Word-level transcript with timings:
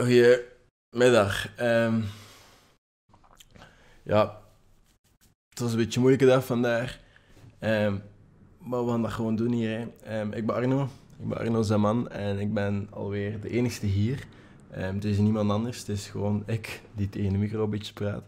Goedemiddag. 0.00 1.56
Ehm 1.56 2.00
ja, 4.02 4.40
het 5.48 5.58
was 5.58 5.70
een 5.70 5.76
beetje 5.76 5.94
een 5.94 6.00
moeilijke 6.00 6.26
dag 6.26 6.44
vandaag. 6.44 6.98
Ehm 7.58 7.96
maar 8.58 8.84
we 8.84 8.90
gaan 8.90 9.02
dat 9.02 9.10
gewoon 9.10 9.36
doen 9.36 9.52
hier. 9.52 9.88
Ehm, 10.04 10.32
ik 10.32 10.46
ben 10.46 10.54
Arno. 10.54 10.88
Ik 11.18 11.28
ben 11.28 11.38
Arno 11.38 11.62
Zaman 11.62 12.10
en 12.10 12.38
ik 12.38 12.54
ben 12.54 12.86
alweer 12.90 13.40
de 13.40 13.50
enigste 13.50 13.86
hier. 13.86 14.26
Het 14.70 15.04
is 15.04 15.18
niemand 15.18 15.50
anders. 15.50 15.78
Het 15.78 15.88
is 15.88 16.08
gewoon 16.08 16.42
ik 16.46 16.80
die 16.94 17.08
tegen 17.08 17.32
de 17.32 17.38
micro 17.38 17.64
een 17.64 17.70
beetje 17.70 17.92
praat. 17.92 18.24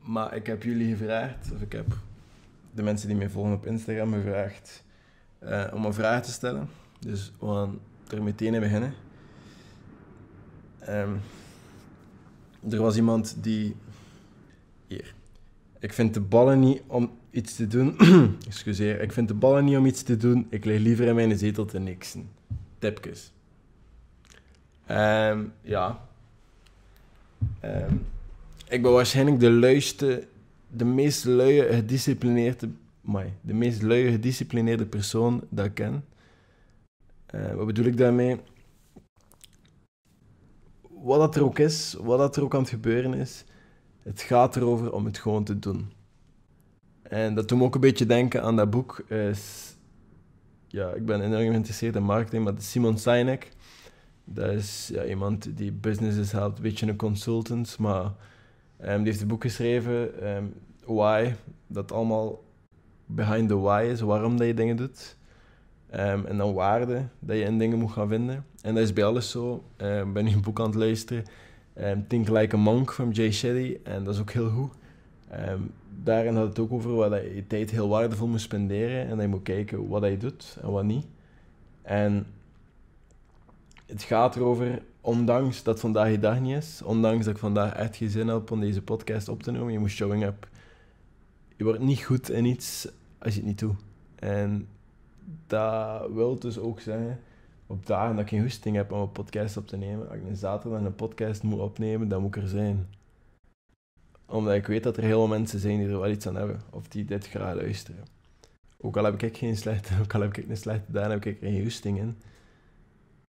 Maar 0.00 0.34
ik 0.34 0.46
heb 0.46 0.62
jullie 0.62 0.96
gevraagd, 0.96 1.52
of 1.54 1.60
ik 1.60 1.72
heb 1.72 1.86
de 2.74 2.82
mensen 2.82 3.08
die 3.08 3.16
mij 3.16 3.28
volgen 3.28 3.52
op 3.52 3.66
Instagram 3.66 4.12
gevraagd 4.12 4.84
eh, 5.38 5.66
om 5.72 5.84
een 5.84 5.94
vraag 5.94 6.22
te 6.22 6.30
stellen. 6.30 6.68
Dus 6.98 7.32
we 7.40 7.46
gaan 7.46 7.78
er 8.08 8.22
meteen 8.22 8.54
in 8.54 8.60
beginnen. 8.60 8.94
Ehm, 10.86 11.14
er 12.70 12.80
was 12.80 12.96
iemand 12.96 13.36
die. 13.40 13.76
Hier. 14.86 15.14
Ik 15.78 15.92
vind 15.92 16.14
de 16.14 16.20
ballen 16.20 16.60
niet 16.60 16.82
om 16.86 17.10
iets 17.30 17.56
te 17.56 17.66
doen. 17.66 17.96
Excuseer. 18.48 19.00
Ik 19.00 19.12
vind 19.12 19.28
de 19.28 19.34
ballen 19.34 19.64
niet 19.64 19.76
om 19.76 19.86
iets 19.86 20.02
te 20.02 20.16
doen. 20.16 20.46
Ik 20.50 20.64
lig 20.64 20.80
liever 20.80 21.06
in 21.06 21.14
mijn 21.14 21.38
zetel 21.38 21.64
te 21.64 21.78
niksen. 21.78 22.28
Tipjes. 22.78 23.32
Ehm, 24.86 25.44
ja. 25.60 26.08
Ehm, 27.60 27.94
ik 28.68 28.82
ben 28.82 28.92
waarschijnlijk 28.92 29.40
de 29.40 29.50
luiste, 29.50 30.26
de 30.68 30.84
meest 30.84 31.24
luie, 31.24 31.62
gedisciplineerde, 31.62 32.68
amai, 33.06 33.32
de 33.40 33.54
meest 33.54 33.82
luie, 33.82 34.10
gedisciplineerde 34.10 34.86
persoon 34.86 35.44
dat 35.48 35.64
ik 35.64 35.74
ken. 35.74 36.04
Wat 37.54 37.66
bedoel 37.66 37.84
ik 37.84 37.96
daarmee? 37.96 38.40
Wat 41.02 41.18
dat 41.18 41.36
er 41.36 41.44
ook 41.44 41.58
is, 41.58 41.96
wat 42.00 42.18
dat 42.18 42.36
er 42.36 42.42
ook 42.42 42.54
aan 42.54 42.60
het 42.60 42.68
gebeuren 42.68 43.14
is, 43.14 43.44
het 44.02 44.20
gaat 44.20 44.56
erover 44.56 44.92
om 44.92 45.04
het 45.04 45.18
gewoon 45.18 45.44
te 45.44 45.58
doen. 45.58 45.92
En 47.02 47.34
dat 47.34 47.48
doet 47.48 47.58
me 47.58 47.64
ook 47.64 47.74
een 47.74 47.80
beetje 47.80 48.06
denken 48.06 48.42
aan 48.42 48.56
dat 48.56 48.70
boek. 48.70 48.98
Is, 49.08 49.74
ja, 50.66 50.90
ik 50.90 51.04
ben 51.04 51.20
enorm 51.20 51.48
geïnteresseerd 51.48 51.96
in 51.96 52.02
marketing, 52.02 52.44
maar 52.44 52.54
Simon 52.58 52.98
Sinek. 52.98 53.52
Dat 54.24 54.50
is 54.50 54.90
ja, 54.92 55.04
iemand 55.04 55.56
die 55.56 55.72
businesses 55.72 56.32
helpt, 56.32 56.56
een 56.56 56.62
beetje 56.62 56.86
een 56.86 56.96
consultant, 56.96 57.78
maar 57.78 58.12
ehm, 58.76 58.96
die 58.96 59.06
heeft 59.06 59.20
een 59.20 59.28
boek 59.28 59.42
geschreven, 59.42 60.22
ehm, 60.22 60.44
Why, 60.84 61.34
dat 61.66 61.92
allemaal 61.92 62.44
behind 63.06 63.48
the 63.48 63.58
why 63.58 63.88
is, 63.90 64.00
waarom 64.00 64.36
dat 64.36 64.46
je 64.46 64.54
dingen 64.54 64.76
doet. 64.76 65.16
Ehm, 65.92 66.24
en 66.26 66.36
dan 66.36 66.52
waarde 66.54 67.02
dat 67.18 67.36
je 67.36 67.42
in 67.42 67.58
dingen 67.58 67.78
moet 67.78 67.92
gaan 67.92 68.08
vinden. 68.08 68.44
En 68.62 68.74
dat 68.74 68.82
is 68.82 68.92
bij 68.92 69.04
alles 69.04 69.30
zo. 69.30 69.64
Ehm, 69.76 70.06
Ik 70.06 70.12
ben 70.12 70.24
nu 70.24 70.32
een 70.32 70.42
boek 70.42 70.60
aan 70.60 70.66
het 70.66 70.74
luisteren. 70.74 71.24
ehm, 71.74 72.00
Think 72.08 72.28
Like 72.28 72.56
a 72.56 72.58
Monk 72.58 72.92
van 72.92 73.10
Jay 73.10 73.32
Shetty. 73.32 73.76
En 73.84 74.04
dat 74.04 74.14
is 74.14 74.20
ook 74.20 74.30
heel 74.30 74.48
goed. 74.50 74.72
Daarin 76.02 76.36
had 76.36 76.48
het 76.48 76.58
ook 76.58 76.72
over 76.72 76.94
wat 76.94 77.10
dat 77.10 77.22
je 77.22 77.46
tijd 77.46 77.70
heel 77.70 77.88
waardevol 77.88 78.26
moet 78.26 78.40
spenderen. 78.40 79.00
En 79.04 79.08
dat 79.08 79.20
je 79.20 79.26
moet 79.28 79.42
kijken 79.42 79.88
wat 79.88 80.04
je 80.04 80.16
doet 80.16 80.58
en 80.62 80.70
wat 80.70 80.84
niet. 80.84 81.06
En 81.82 82.26
het 83.86 84.02
gaat 84.02 84.36
erover, 84.36 84.82
ondanks 85.00 85.62
dat 85.62 85.80
vandaag 85.80 86.10
je 86.10 86.18
dag 86.18 86.40
niet 86.40 86.56
is, 86.56 86.82
ondanks 86.84 87.24
dat 87.24 87.34
ik 87.34 87.40
vandaag 87.40 87.72
echt 87.74 87.96
geen 87.96 88.10
zin 88.10 88.28
heb 88.28 88.50
om 88.50 88.60
deze 88.60 88.82
podcast 88.82 89.28
op 89.28 89.42
te 89.42 89.50
nemen, 89.50 89.72
je 89.72 89.78
moet 89.78 89.90
showing 89.90 90.24
up. 90.24 90.48
Je 91.56 91.64
wordt 91.64 91.80
niet 91.80 92.02
goed 92.02 92.30
in 92.30 92.44
iets 92.44 92.88
als 93.18 93.32
je 93.34 93.38
het 93.38 93.48
niet 93.48 93.58
doet. 93.58 93.76
En 94.14 94.68
dat 95.46 96.10
wil 96.12 96.38
dus 96.38 96.58
ook 96.58 96.80
zeggen, 96.80 97.20
op 97.66 97.86
dagen 97.86 98.14
dat 98.14 98.24
ik 98.24 98.30
geen 98.30 98.40
hoesting 98.40 98.76
heb 98.76 98.92
om 98.92 99.00
een 99.00 99.12
podcast 99.12 99.56
op 99.56 99.66
te 99.66 99.76
nemen, 99.76 100.08
als 100.08 100.16
ik 100.16 100.26
een 100.26 100.36
zaterdag 100.36 100.80
een 100.80 100.94
podcast 100.94 101.42
moet 101.42 101.60
opnemen, 101.60 102.08
dan 102.08 102.22
moet 102.22 102.36
ik 102.36 102.42
er 102.42 102.48
zijn. 102.48 102.86
Omdat 104.26 104.54
ik 104.54 104.66
weet 104.66 104.82
dat 104.82 104.96
er 104.96 105.02
heel 105.02 105.18
veel 105.18 105.28
mensen 105.28 105.58
zijn 105.58 105.78
die 105.78 105.88
er 105.88 106.00
wel 106.00 106.10
iets 106.10 106.26
aan 106.26 106.36
hebben, 106.36 106.60
of 106.70 106.88
die 106.88 107.04
dit 107.04 107.28
graag 107.28 107.54
luisteren. 107.54 108.04
Ook 108.80 108.96
al 108.96 109.04
heb 109.04 109.22
ik 109.22 109.36
geen 109.36 109.56
slechte, 109.56 109.94
ook 110.02 110.14
al 110.14 110.20
heb 110.20 110.36
ik 110.36 110.48
een 110.48 110.56
slechte 110.56 110.92
dag, 110.92 111.08
heb 111.08 111.24
ik 111.24 111.38
geen 111.38 111.62
hoesting 111.62 111.98
in. 111.98 112.16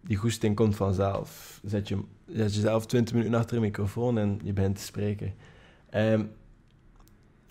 Die 0.01 0.17
goesting 0.17 0.57
komt 0.57 0.77
vanzelf. 0.77 1.61
Zet, 1.65 1.89
je, 1.89 2.03
zet 2.27 2.55
jezelf 2.55 2.87
20 2.87 3.15
minuten 3.15 3.39
achter 3.39 3.57
een 3.57 3.63
microfoon 3.63 4.19
en 4.19 4.41
je 4.45 4.53
begint 4.53 4.77
te 4.77 4.83
spreken. 4.83 5.35
Ehm 5.91 6.25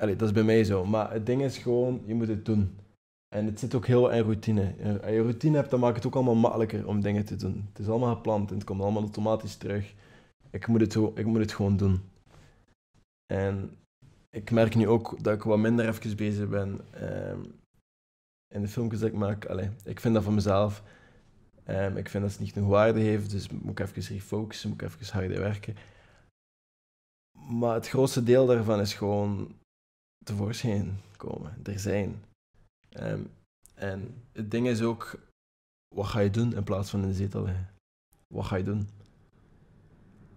dat 0.07 0.21
is 0.21 0.31
bij 0.31 0.43
mij 0.43 0.63
zo. 0.63 0.85
Maar 0.85 1.11
het 1.11 1.25
ding 1.25 1.43
is 1.43 1.57
gewoon, 1.57 2.01
je 2.05 2.13
moet 2.13 2.27
het 2.27 2.45
doen. 2.45 2.75
En 3.35 3.45
het 3.45 3.59
zit 3.59 3.75
ook 3.75 3.85
heel 3.85 4.11
in 4.11 4.21
routine. 4.21 4.75
Eh, 4.75 4.91
Als 4.91 5.11
je 5.11 5.21
routine 5.21 5.55
hebt, 5.57 5.69
dan 5.69 5.79
maakt 5.79 5.95
het 5.95 6.05
ook 6.05 6.15
allemaal 6.15 6.35
makkelijker 6.35 6.87
om 6.87 7.01
dingen 7.01 7.25
te 7.25 7.35
doen. 7.35 7.65
Het 7.69 7.79
is 7.79 7.87
allemaal 7.87 8.15
gepland 8.15 8.49
en 8.49 8.55
het 8.55 8.63
komt 8.63 8.81
allemaal 8.81 9.01
automatisch 9.01 9.55
terug. 9.55 9.93
Ik 10.49 10.67
moet 10.67 10.81
het, 10.81 10.95
ik 10.95 11.25
moet 11.25 11.39
het 11.39 11.53
gewoon 11.53 11.77
doen. 11.77 12.01
En 13.33 13.77
ik 14.29 14.51
merk 14.51 14.75
nu 14.75 14.87
ook 14.87 15.23
dat 15.23 15.33
ik 15.35 15.43
wat 15.43 15.57
minder 15.57 15.87
even 15.87 16.15
bezig 16.15 16.49
ben 16.49 16.79
ehm, 16.93 17.39
in 18.53 18.61
de 18.61 18.67
filmpjes 18.67 18.99
dat 18.99 19.09
ik 19.09 19.15
maak. 19.15 19.45
Allee, 19.45 19.69
ik 19.83 19.99
vind 19.99 20.13
dat 20.13 20.23
van 20.23 20.33
mezelf. 20.33 20.83
Ehm, 21.63 21.97
ik 21.97 22.09
vind 22.09 22.23
dat 22.23 22.31
het 22.31 22.41
niet 22.41 22.53
genoeg 22.53 22.69
waarde 22.69 22.99
heeft, 22.99 23.31
dus 23.31 23.49
moet 23.49 23.79
ik 23.79 23.87
even 23.87 24.15
refocussen, 24.15 24.69
moet 24.69 24.81
ik 24.81 24.87
even 24.87 25.13
harder 25.13 25.39
werken. 25.39 25.75
Maar 27.49 27.73
het 27.73 27.87
grootste 27.87 28.23
deel 28.23 28.45
daarvan 28.45 28.79
is 28.79 28.93
gewoon 28.93 29.55
tevoorschijn 30.25 30.99
komen, 31.17 31.57
er 31.63 31.79
zijn. 31.79 32.29
Ehm, 32.91 33.21
en 33.73 34.23
het 34.31 34.51
ding 34.51 34.67
is 34.67 34.81
ook, 34.81 35.19
wat 35.95 36.05
ga 36.07 36.19
je 36.19 36.29
doen 36.29 36.55
in 36.55 36.63
plaats 36.63 36.89
van 36.89 37.01
in 37.01 37.07
de 37.07 37.13
zetel 37.13 37.43
liggen? 37.43 37.69
Wat 38.27 38.45
ga 38.45 38.55
je 38.55 38.63
doen? 38.63 38.89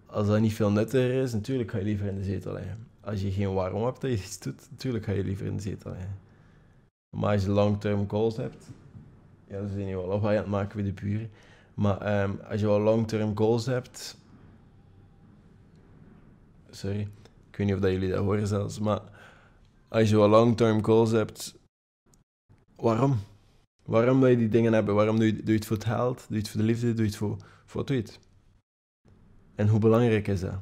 Als 0.06 0.26
dat 0.26 0.40
niet 0.40 0.54
veel 0.54 0.70
nuttiger 0.70 1.22
is, 1.22 1.32
natuurlijk 1.32 1.70
ga 1.70 1.78
je 1.78 1.84
liever 1.84 2.06
in 2.06 2.14
de 2.14 2.24
zetel 2.24 2.52
liggen. 2.52 2.88
Als 3.00 3.20
je 3.20 3.30
geen 3.30 3.54
waarom 3.54 3.84
hebt 3.84 4.00
dat 4.00 4.10
je 4.10 4.16
iets 4.16 4.38
doet, 4.38 4.68
natuurlijk 4.70 5.04
ga 5.04 5.12
je 5.12 5.24
liever 5.24 5.46
in 5.46 5.56
de 5.56 5.62
zetel 5.62 5.90
liggen. 5.90 6.18
Maar 7.16 7.32
als 7.32 7.42
je 7.42 7.50
long-term 7.50 8.08
goals 8.08 8.36
hebt, 8.36 8.70
ja, 9.48 9.58
dan 9.60 9.68
zijn 9.68 9.86
je 9.86 9.96
wel 9.96 10.04
op 10.04 10.24
aan 10.24 10.34
het 10.34 10.46
maken 10.46 10.76
met 10.76 10.86
de 10.86 11.02
buren. 11.02 11.30
Maar 11.74 12.00
ehm, 12.00 12.32
als 12.50 12.60
je 12.60 12.66
wel 12.66 12.80
long-term 12.80 13.36
goals 13.36 13.66
hebt, 13.66 14.16
sorry, 16.70 17.00
ik 17.50 17.56
weet 17.56 17.66
niet 17.66 17.74
of 17.76 17.82
dat 17.82 17.90
jullie 17.90 18.10
dat 18.10 18.24
horen 18.24 18.46
zelfs, 18.46 18.78
maar 18.78 19.00
als 19.88 20.08
je 20.08 20.16
wel 20.16 20.28
long-term 20.28 20.84
goals 20.84 21.10
hebt, 21.10 21.58
waarom? 22.84 23.18
Waarom 23.84 24.20
wil 24.20 24.28
je 24.28 24.36
die 24.36 24.48
dingen 24.48 24.72
hebben? 24.72 24.94
Waarom 24.94 25.18
doe 25.18 25.26
je, 25.46 25.52
het 25.52 25.66
voor 25.66 25.76
het 25.76 25.86
geld? 25.86 26.18
Doe 26.18 26.36
je 26.36 26.42
het 26.42 26.48
voor 26.48 26.60
de 26.60 26.66
liefde? 26.66 26.94
Doe 26.94 27.04
je 27.04 27.10
het 27.10 27.16
voor, 27.16 27.36
voor 27.64 27.80
wat 27.80 27.88
het? 27.88 28.18
En 29.54 29.68
hoe 29.68 29.78
belangrijk 29.78 30.28
is 30.28 30.40
dat? 30.40 30.60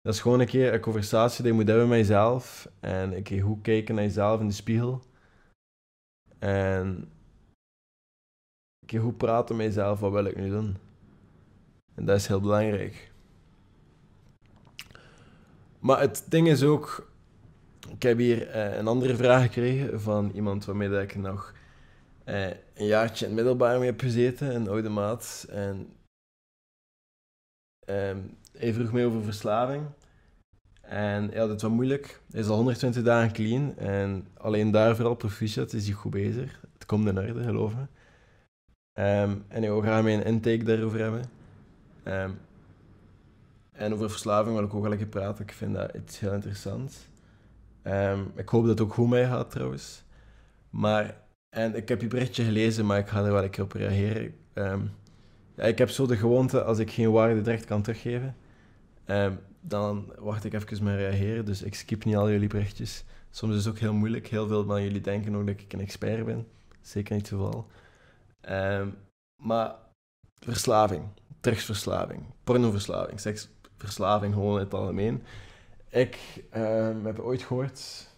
Dat 0.00 0.14
is 0.14 0.20
gewoon 0.20 0.40
een 0.40 0.46
keer 0.46 0.74
een 0.74 0.80
conversatie 0.80 1.42
die 1.42 1.52
je 1.52 1.58
moet 1.58 1.68
hebben 1.68 1.88
met 1.88 1.98
jezelf. 1.98 2.70
En 2.80 3.16
een 3.16 3.22
keer 3.22 3.42
goed 3.42 3.62
kijken 3.62 3.94
naar 3.94 4.04
jezelf 4.04 4.40
in 4.40 4.48
de 4.48 4.54
spiegel. 4.54 5.02
En 6.38 6.86
een 8.78 8.86
keer 8.86 9.00
goed 9.00 9.16
praten 9.16 9.56
met 9.56 9.66
jezelf. 9.66 10.00
Wat 10.00 10.12
wil 10.12 10.24
ik 10.24 10.36
nu 10.36 10.48
doen? 10.48 10.76
En 11.94 12.04
dat 12.04 12.16
is 12.16 12.26
heel 12.26 12.40
belangrijk. 12.40 13.12
Maar 15.78 16.00
het 16.00 16.26
ding 16.28 16.48
is 16.48 16.62
ook... 16.62 17.09
Ik 17.90 18.02
heb 18.02 18.18
hier 18.18 18.48
eh, 18.48 18.76
een 18.76 18.86
andere 18.86 19.16
vraag 19.16 19.42
gekregen 19.42 20.00
van 20.00 20.30
iemand 20.34 20.64
waarmee 20.64 21.02
ik 21.02 21.16
nog 21.16 21.54
eh, 22.24 22.46
een 22.74 22.86
jaartje 22.86 23.24
in 23.24 23.30
het 23.30 23.40
middelbaar 23.40 23.78
mee 23.78 23.90
heb 23.90 24.00
gezeten, 24.00 24.54
een 24.54 24.68
oude 24.68 24.88
maat. 24.88 25.46
En 25.50 25.88
ehm, 27.86 28.18
hij 28.52 28.72
vroeg 28.72 28.92
mij 28.92 29.06
over 29.06 29.22
verslaving. 29.22 29.86
En 30.80 31.28
hij 31.28 31.38
had 31.38 31.48
het 31.48 31.62
wat 31.62 31.70
moeilijk. 31.70 32.20
Hij 32.30 32.40
is 32.40 32.48
al 32.48 32.56
120 32.56 33.02
dagen 33.02 33.32
clean. 33.32 33.76
En 33.76 34.26
alleen 34.36 34.70
daar 34.70 34.96
vooral 34.96 35.14
proficiat 35.14 35.72
is 35.72 35.84
hij 35.86 35.94
goed 35.94 36.10
bezig. 36.10 36.60
Het 36.72 36.86
komt 36.86 37.08
in 37.08 37.18
orde, 37.18 37.42
geloof 37.42 37.74
me. 37.74 37.86
Ehm, 38.92 39.30
en 39.48 39.62
hij 39.62 39.70
wil 39.70 39.80
graag 39.80 40.04
een 40.04 40.24
intake 40.24 40.64
daarover 40.64 40.98
hebben. 40.98 41.24
Ehm, 42.02 42.30
en 43.72 43.92
over 43.92 44.10
verslaving 44.10 44.54
wil 44.54 44.64
ik 44.64 44.74
ook 44.74 44.82
wel 44.82 44.92
even 44.92 45.08
praten. 45.08 45.44
Ik 45.44 45.52
vind 45.52 45.74
dat 45.74 45.94
iets 45.94 46.20
heel 46.20 46.32
interessants. 46.32 47.09
Ehm, 47.90 48.20
ik 48.36 48.48
hoop 48.48 48.62
dat 48.62 48.70
het 48.70 48.80
ook 48.80 48.94
goed 48.94 49.08
mee 49.08 49.24
gaat 49.26 49.50
trouwens. 49.50 50.02
Maar, 50.70 51.16
en 51.48 51.76
ik 51.76 51.88
heb 51.88 52.00
je 52.00 52.06
berichtje 52.06 52.44
gelezen, 52.44 52.86
maar 52.86 52.98
ik 52.98 53.08
ga 53.08 53.24
er 53.24 53.32
wel 53.32 53.44
een 53.44 53.62
op 53.62 53.72
reageren. 53.72 54.34
Ehm, 54.52 54.80
ja, 55.56 55.62
ik 55.64 55.78
heb 55.78 55.88
zo 55.90 56.06
de 56.06 56.16
gewoonte, 56.16 56.64
als 56.64 56.78
ik 56.78 56.90
geen 56.90 57.10
waarde 57.10 57.42
direct 57.42 57.64
kan 57.64 57.82
teruggeven, 57.82 58.36
ehm, 59.04 59.34
dan 59.60 60.12
wacht 60.18 60.44
ik 60.44 60.52
even 60.52 60.84
met 60.84 60.96
reageren. 60.96 61.44
Dus 61.44 61.62
ik 61.62 61.74
skip 61.74 62.04
niet 62.04 62.16
al 62.16 62.30
jullie 62.30 62.48
berichtjes. 62.48 63.04
Soms 63.30 63.56
is 63.56 63.64
het 63.64 63.74
ook 63.74 63.80
heel 63.80 63.92
moeilijk. 63.92 64.26
Heel 64.26 64.46
veel 64.48 64.64
van 64.64 64.82
jullie 64.82 65.00
denken 65.00 65.34
ook 65.36 65.46
dat 65.46 65.60
ik 65.60 65.72
een 65.72 65.80
expert 65.80 66.24
ben. 66.24 66.46
Zeker 66.80 67.14
niet. 67.14 67.32
Ehm, 68.40 68.88
maar 69.42 69.74
verslaving, 70.38 71.04
drugsverslaving, 71.40 72.22
pornoverslaving, 72.44 73.20
seksverslaving 73.20 74.34
gewoon 74.34 74.58
in 74.58 74.64
het 74.64 74.74
algemeen. 74.74 75.22
Ik 75.90 76.44
ehm, 76.50 77.04
heb 77.04 77.18
ooit 77.18 77.42
gehoord, 77.42 78.08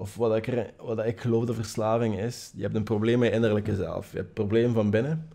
of 0.00 0.16
wat 0.16 0.36
ik, 0.36 0.46
er- 0.46 0.74
wat 0.76 1.04
ik 1.06 1.20
geloof 1.20 1.44
dat 1.44 1.54
verslaving 1.56 2.18
is, 2.18 2.52
je 2.54 2.62
hebt 2.62 2.74
een 2.74 2.84
probleem 2.84 3.18
met 3.18 3.28
je 3.28 3.34
innerlijke 3.34 3.74
zelf. 3.74 4.10
Je 4.10 4.16
hebt 4.16 4.28
een 4.28 4.34
probleem 4.34 4.72
van 4.72 4.90
binnen 4.90 5.28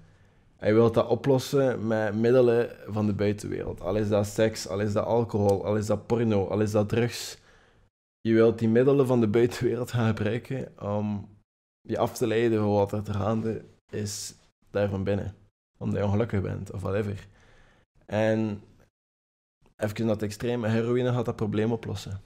Hij 0.57 0.73
wil 0.73 0.91
dat 0.91 1.07
oplossen 1.07 1.87
met 1.87 2.15
middelen 2.15 2.75
van 2.87 3.05
de 3.05 3.13
buitenwereld. 3.13 3.81
Al 3.81 3.95
is 3.95 4.09
dat 4.09 4.27
seks, 4.27 4.67
al 4.67 4.79
is 4.79 4.93
dat 4.93 5.05
alcohol, 5.05 5.65
al 5.65 5.77
is 5.77 5.85
dat 5.85 6.07
porno, 6.07 6.47
al 6.47 6.61
is 6.61 6.71
dat 6.71 6.89
drugs. 6.89 7.37
Je 8.21 8.33
wilt 8.33 8.59
die 8.59 8.69
middelen 8.69 9.07
van 9.07 9.19
de 9.19 9.27
buitenwereld 9.27 9.91
gaan 9.91 10.07
gebruiken 10.07 10.73
om 10.81 11.29
je 11.81 11.97
af 11.97 12.17
te 12.17 12.27
leiden 12.27 12.59
van 12.59 12.69
wat 12.69 12.91
er 12.91 13.03
te 13.03 13.13
gaande 13.13 13.65
is 13.89 14.35
daar 14.71 14.89
van 14.89 15.03
binnen. 15.03 15.35
Omdat 15.77 15.97
je 15.99 16.05
ongelukkig 16.05 16.41
bent 16.41 16.71
of 16.71 16.81
whatever. 16.81 17.27
En 18.05 18.61
even 19.77 20.07
dat 20.07 20.21
extreme, 20.21 20.67
heroïne 20.67 21.13
gaat 21.13 21.25
dat 21.25 21.35
probleem 21.35 21.71
oplossen. 21.71 22.21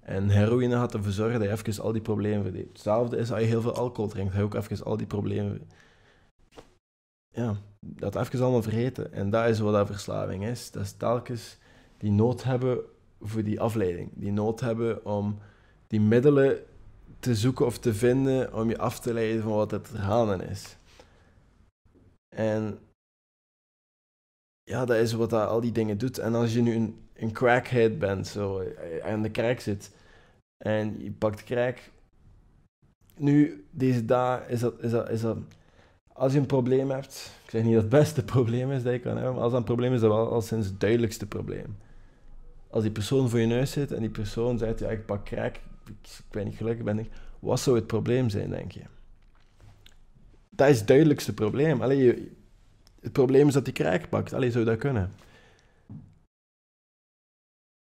En 0.00 0.28
heroïne 0.28 0.74
gaat 0.74 0.94
ervoor 0.94 1.12
zorgen 1.12 1.40
dat 1.40 1.48
je 1.48 1.70
even 1.70 1.82
al 1.82 1.92
die 1.92 2.02
problemen 2.02 2.42
verdeelt. 2.42 2.68
Hetzelfde 2.68 3.16
is 3.16 3.32
als 3.32 3.40
je 3.40 3.46
heel 3.46 3.60
veel 3.60 3.74
alcohol 3.74 4.10
drinkt, 4.10 4.32
ga 4.32 4.38
je 4.38 4.44
ook 4.44 4.54
even 4.54 4.84
al 4.84 4.96
die 4.96 5.06
problemen... 5.06 5.68
Ja, 7.32 7.56
dat 7.80 8.16
even 8.16 8.40
allemaal 8.40 8.62
vergeten. 8.62 9.12
En 9.12 9.30
dat 9.30 9.48
is 9.48 9.58
wat 9.58 9.72
dat 9.72 9.86
verslaving 9.86 10.44
is. 10.44 10.70
Dat 10.70 10.82
is 10.82 10.92
telkens 10.92 11.58
die 11.98 12.10
nood 12.10 12.42
hebben 12.42 12.80
voor 13.20 13.42
die 13.44 13.60
afleiding. 13.60 14.10
Die 14.14 14.32
nood 14.32 14.60
hebben 14.60 15.04
om 15.04 15.38
die 15.86 16.00
middelen 16.00 16.58
te 17.20 17.34
zoeken 17.34 17.66
of 17.66 17.78
te 17.78 17.94
vinden 17.94 18.54
om 18.54 18.68
je 18.68 18.78
af 18.78 19.00
te 19.00 19.12
leiden 19.12 19.42
van 19.42 19.52
wat 19.52 19.70
het 19.70 19.88
er 19.90 20.50
is. 20.50 20.76
En 22.36 22.78
ja, 24.70 24.84
dat 24.84 24.96
is 24.96 25.12
wat 25.12 25.30
dat 25.30 25.48
al 25.48 25.60
die 25.60 25.72
dingen 25.72 25.98
doet. 25.98 26.18
En 26.18 26.34
als 26.34 26.52
je 26.54 26.62
nu 26.62 26.74
een, 26.74 26.98
een 27.14 27.32
crackhead 27.32 27.98
bent, 27.98 28.26
zo 28.26 28.58
eh, 28.58 29.12
aan 29.12 29.22
de 29.22 29.30
crack 29.30 29.60
zit, 29.60 29.90
en 30.64 31.02
je 31.02 31.10
pakt 31.10 31.44
crack. 31.44 31.78
Nu, 33.16 33.64
deze 33.70 34.04
dag 34.04 34.48
is 34.48 34.60
dat, 34.60 34.82
is 34.82 34.90
dat, 34.90 35.10
is 35.10 35.20
dat... 35.20 35.36
Als 36.12 36.32
je 36.32 36.38
een 36.38 36.46
probleem 36.46 36.90
hebt, 36.90 37.32
ik 37.44 37.50
zeg 37.50 37.62
niet 37.62 37.72
dat 37.72 37.82
het 37.82 37.90
beste 37.90 38.24
probleem 38.34 38.70
is 38.70 38.82
dat 38.82 38.92
je 38.92 38.98
kan 38.98 39.16
hebben, 39.16 39.34
maar 39.34 39.42
als 39.42 39.50
dat 39.50 39.60
een 39.60 39.66
probleem 39.66 39.92
is, 39.92 40.00
dat 40.00 40.10
wel 40.10 40.32
al 40.32 40.40
sinds 40.40 40.66
het 40.66 40.80
duidelijkste 40.80 41.26
probleem. 41.26 41.76
Als 42.70 42.82
die 42.82 42.92
persoon 42.92 43.28
voor 43.28 43.38
je 43.38 43.46
neus 43.46 43.70
zit 43.70 43.92
en 43.92 44.00
die 44.00 44.10
persoon 44.10 44.58
zegt, 44.58 44.78
ja, 44.78 44.88
ik 44.88 45.06
pak 45.06 45.24
crack, 45.24 45.56
ik, 45.86 45.94
ik 46.02 46.24
ben 46.30 46.44
niet 46.44 46.56
gelukkig, 46.56 46.84
ben 46.84 46.98
ik... 46.98 47.10
Wat 47.38 47.60
zou 47.60 47.76
het 47.76 47.86
probleem 47.86 48.28
zijn, 48.28 48.50
denk 48.50 48.72
je? 48.72 48.82
Dat 50.50 50.68
is 50.68 50.78
het 50.78 50.86
duidelijkste 50.86 51.34
probleem. 51.34 51.82
Allee, 51.82 51.98
je, 51.98 52.30
het 53.00 53.12
probleem 53.12 53.46
is 53.46 53.54
dat 53.54 53.64
hij 53.64 53.72
crack 53.72 54.08
pakt. 54.08 54.30
Zou 54.30 54.64
dat 54.64 54.78
kunnen? 54.78 55.12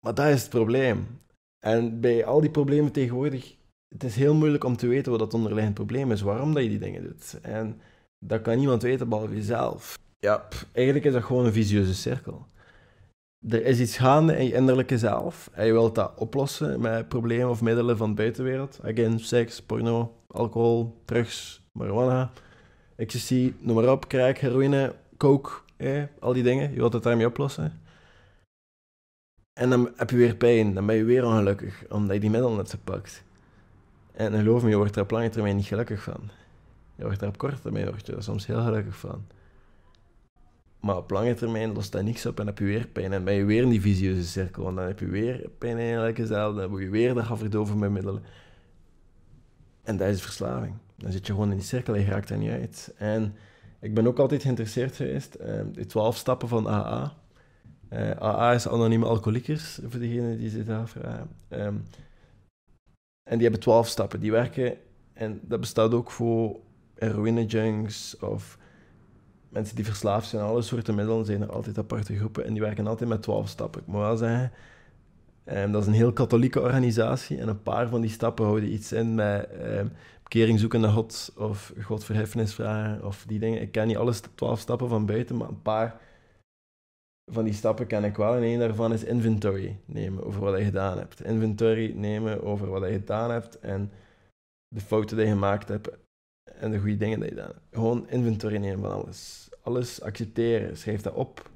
Maar 0.01 0.15
dat 0.15 0.27
is 0.27 0.41
het 0.41 0.51
probleem. 0.51 1.07
En 1.59 2.01
bij 2.01 2.25
al 2.25 2.41
die 2.41 2.51
problemen 2.51 2.93
tegenwoordig, 2.93 3.57
het 3.89 4.05
is 4.05 4.17
heel 4.17 4.35
moeilijk 4.35 4.65
om 4.65 4.77
te 4.77 4.87
weten 4.87 5.11
wat 5.11 5.21
dat 5.21 5.35
onderliggend 5.35 5.75
probleem 5.75 6.13
is, 6.13 6.21
waarom 6.21 6.55
dat 6.55 6.63
je 6.63 6.69
die 6.69 6.79
dingen 6.79 7.03
doet. 7.03 7.41
En 7.43 7.81
dat 8.19 8.43
kan 8.43 8.59
niemand 8.59 8.83
weten 8.83 9.09
behalve 9.09 9.35
jezelf. 9.35 9.99
Ja, 10.19 10.49
eigenlijk 10.73 11.07
is 11.07 11.13
dat 11.13 11.25
gewoon 11.25 11.47
een 11.47 11.53
visieuze 11.53 11.95
cirkel. 11.95 12.47
Er 13.49 13.65
is 13.65 13.81
iets 13.81 13.97
gaande 13.97 14.37
in 14.37 14.45
je 14.45 14.55
innerlijke 14.55 14.99
zelf 14.99 15.51
en 15.53 15.67
je 15.67 15.73
wilt 15.73 15.95
dat 15.95 16.13
oplossen 16.17 16.81
met 16.81 17.09
problemen 17.09 17.51
of 17.51 17.63
middelen 17.63 17.97
van 17.97 18.09
de 18.09 18.15
buitenwereld. 18.15 18.81
Again, 18.83 19.19
seks, 19.19 19.63
porno, 19.63 20.15
alcohol, 20.27 21.03
drugs, 21.05 21.63
marijuana, 21.73 22.31
ecstasy, 22.97 23.55
noem 23.59 23.75
maar 23.75 23.93
op, 23.93 24.09
crack, 24.09 24.39
heroïne, 24.39 24.95
coke, 25.19 25.51
eh, 25.77 26.03
al 26.19 26.33
die 26.33 26.43
dingen. 26.43 26.71
Je 26.71 26.77
wilt 26.77 26.93
het 26.93 27.03
daarmee 27.03 27.27
oplossen. 27.27 27.81
En 29.53 29.71
dan 29.71 29.93
heb 29.97 30.11
je 30.11 30.17
weer 30.17 30.37
pijn, 30.37 30.75
dan 30.75 30.87
ben 30.87 30.97
je 30.97 31.05
weer 31.05 31.25
ongelukkig, 31.25 31.85
omdat 31.89 32.15
je 32.15 32.21
die 32.21 32.31
middelen 32.31 32.57
net 32.57 32.77
pakt. 32.85 33.25
En 34.13 34.33
geloof 34.33 34.63
me, 34.63 34.69
je 34.69 34.77
wordt 34.77 34.97
er 34.97 35.03
op 35.03 35.11
lange 35.11 35.29
termijn 35.29 35.57
niet 35.57 35.67
gelukkig 35.67 36.03
van. 36.03 36.31
Je 36.95 37.05
wordt 37.05 37.23
er 37.23 37.29
op 37.29 37.39
korte 37.39 37.61
termijn 37.61 37.95
je 38.05 38.15
soms 38.19 38.47
heel 38.47 38.63
gelukkig 38.63 38.97
van. 38.97 39.27
Maar 40.81 40.97
op 40.97 41.11
lange 41.11 41.35
termijn 41.35 41.73
lost 41.73 41.93
dat 41.93 42.03
niks 42.03 42.27
op 42.27 42.41
en 42.41 42.47
heb 42.47 42.59
je 42.59 42.65
weer 42.65 42.87
pijn. 42.87 43.13
En 43.13 43.25
ben 43.25 43.35
je 43.35 43.45
weer 43.45 43.63
in 43.63 43.69
die 43.69 43.81
visieuze 43.81 44.25
cirkel. 44.25 44.63
Want 44.63 44.77
dan 44.77 44.87
heb 44.87 44.99
je 44.99 45.07
weer 45.07 45.51
pijn 45.59 45.77
je 45.79 46.13
hetzelfde. 46.15 46.61
Dan 46.61 46.71
moet 46.71 46.81
je 46.81 46.89
weer 46.89 47.15
dat 47.15 47.25
gaan 47.25 47.39
verdoven 47.39 47.79
met 47.79 47.91
middelen. 47.91 48.23
En 49.83 49.97
dat 49.97 50.09
is 50.09 50.23
verslaving. 50.23 50.75
Dan 50.97 51.13
zit 51.13 51.27
je 51.27 51.33
gewoon 51.33 51.51
in 51.51 51.57
die 51.57 51.67
cirkel 51.67 51.95
en 51.95 52.01
je 52.01 52.07
raakt 52.07 52.31
er 52.31 52.37
niet 52.37 52.51
uit. 52.51 52.95
En 52.97 53.35
ik 53.81 53.95
ben 53.95 54.07
ook 54.07 54.19
altijd 54.19 54.43
geïnteresseerd 54.43 54.97
geweest 54.97 55.35
in 55.35 55.73
de 55.73 55.87
twaalf 55.87 56.17
stappen 56.17 56.49
van 56.49 56.69
AA. 56.69 57.17
Uh, 57.93 58.11
eh, 58.11 58.23
AA 58.23 58.53
is 58.53 58.69
anonieme 58.69 59.07
alcoholiekers, 59.07 59.79
voor 59.89 60.01
degenen 60.01 60.39
die 60.39 60.51
zich 60.51 60.69
afvragen. 60.69 61.31
Um, 61.49 61.85
en 63.23 63.35
die 63.35 63.43
hebben 63.43 63.61
twaalf 63.61 63.89
stappen. 63.89 64.21
Die 64.21 64.31
werken, 64.31 64.77
en 65.13 65.41
dat 65.43 65.61
bestaat 65.61 65.95
ook 65.95 66.11
voor 66.11 66.61
heroïne-junks 66.95 68.19
of 68.19 68.59
mensen 69.49 69.77
die 69.77 69.85
verslaafd 69.85 70.29
zijn. 70.29 70.43
Alle 70.43 70.63
soorten 70.63 70.95
middelen 70.95 71.25
zijn 71.25 71.43
er 71.43 71.53
altijd 71.53 71.79
aparte 71.79 72.17
groepen 72.17 72.45
en 72.45 72.53
die 72.53 72.63
werken 72.63 72.87
altijd 72.87 73.09
met 73.09 73.23
twaalf 73.23 73.49
stappen. 73.49 73.81
Ik 73.81 73.87
moet 73.87 74.01
wel 74.01 74.17
zeggen, 74.17 74.53
um, 75.45 75.73
dat 75.73 75.83
is 75.83 75.89
een 75.89 75.95
heel 75.95 76.13
katholieke 76.13 76.61
organisatie 76.61 77.39
en 77.39 77.49
een 77.49 77.63
paar 77.63 77.89
van 77.89 78.01
die 78.01 78.11
stappen 78.11 78.45
houden 78.45 78.73
iets 78.73 78.93
in 78.93 79.15
met 79.15 79.49
bekering 80.29 80.59
zoeken 80.59 80.81
naar 80.81 80.91
God 80.91 81.33
of 81.37 81.73
God 81.83 82.05
vragen 82.05 83.05
of 83.05 83.25
die 83.27 83.39
dingen. 83.39 83.61
Ik 83.61 83.73
ken 83.73 83.87
niet 83.87 83.97
alles 83.97 84.21
twaalf 84.35 84.61
stappen 84.61 84.89
van 84.89 85.07
buiten, 85.07 85.37
maar 85.37 85.49
een 85.49 85.63
paar 85.63 86.01
van 87.31 87.45
die 87.45 87.53
stappen 87.53 87.87
ken 87.87 88.05
ik 88.05 88.17
wel. 88.17 88.35
En 88.35 88.43
een 88.43 88.59
daarvan 88.59 88.93
is 88.93 89.05
inventory 89.05 89.79
nemen 89.85 90.25
over 90.25 90.41
wat 90.41 90.59
je 90.59 90.65
gedaan 90.65 90.99
hebt. 90.99 91.25
Inventory 91.25 91.93
nemen 91.95 92.43
over 92.43 92.69
wat 92.69 92.83
je 92.83 92.93
gedaan 92.93 93.31
hebt 93.31 93.59
en 93.59 93.93
de 94.69 94.81
fouten 94.81 95.17
die 95.17 95.27
je 95.27 95.33
gemaakt 95.33 95.69
hebt 95.69 95.89
en 96.45 96.71
de 96.71 96.79
goede 96.79 96.97
dingen 96.97 97.21
die 97.21 97.29
je 97.29 97.35
gedaan 97.35 97.51
hebt. 97.51 97.67
Gewoon 97.73 98.09
inventory 98.09 98.57
nemen 98.57 98.81
van 98.81 99.03
alles. 99.03 99.49
Alles 99.63 100.01
accepteren. 100.01 100.77
Schrijf 100.77 101.01
dat 101.01 101.15
op. 101.15 101.51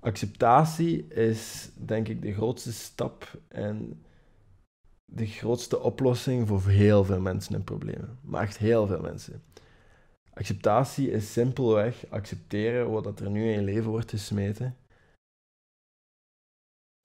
Acceptatie 0.00 1.06
is 1.08 1.70
denk 1.74 2.08
ik 2.08 2.22
de 2.22 2.32
grootste 2.32 2.72
stap 2.72 3.38
en 3.48 4.04
de 5.14 5.26
grootste 5.26 5.80
oplossing 5.80 6.48
voor 6.48 6.62
heel 6.62 7.04
veel 7.04 7.20
mensen 7.20 7.54
en 7.54 7.64
problemen. 7.64 8.18
Maar 8.22 8.42
echt 8.42 8.56
heel 8.56 8.86
veel 8.86 9.00
mensen. 9.00 9.42
Acceptatie 10.32 11.10
is 11.10 11.32
simpelweg 11.32 12.04
accepteren 12.08 12.90
wat 12.90 13.20
er 13.20 13.30
nu 13.30 13.44
in 13.44 13.60
je 13.60 13.62
leven 13.62 13.90
wordt 13.90 14.10
gesmeten 14.10 14.76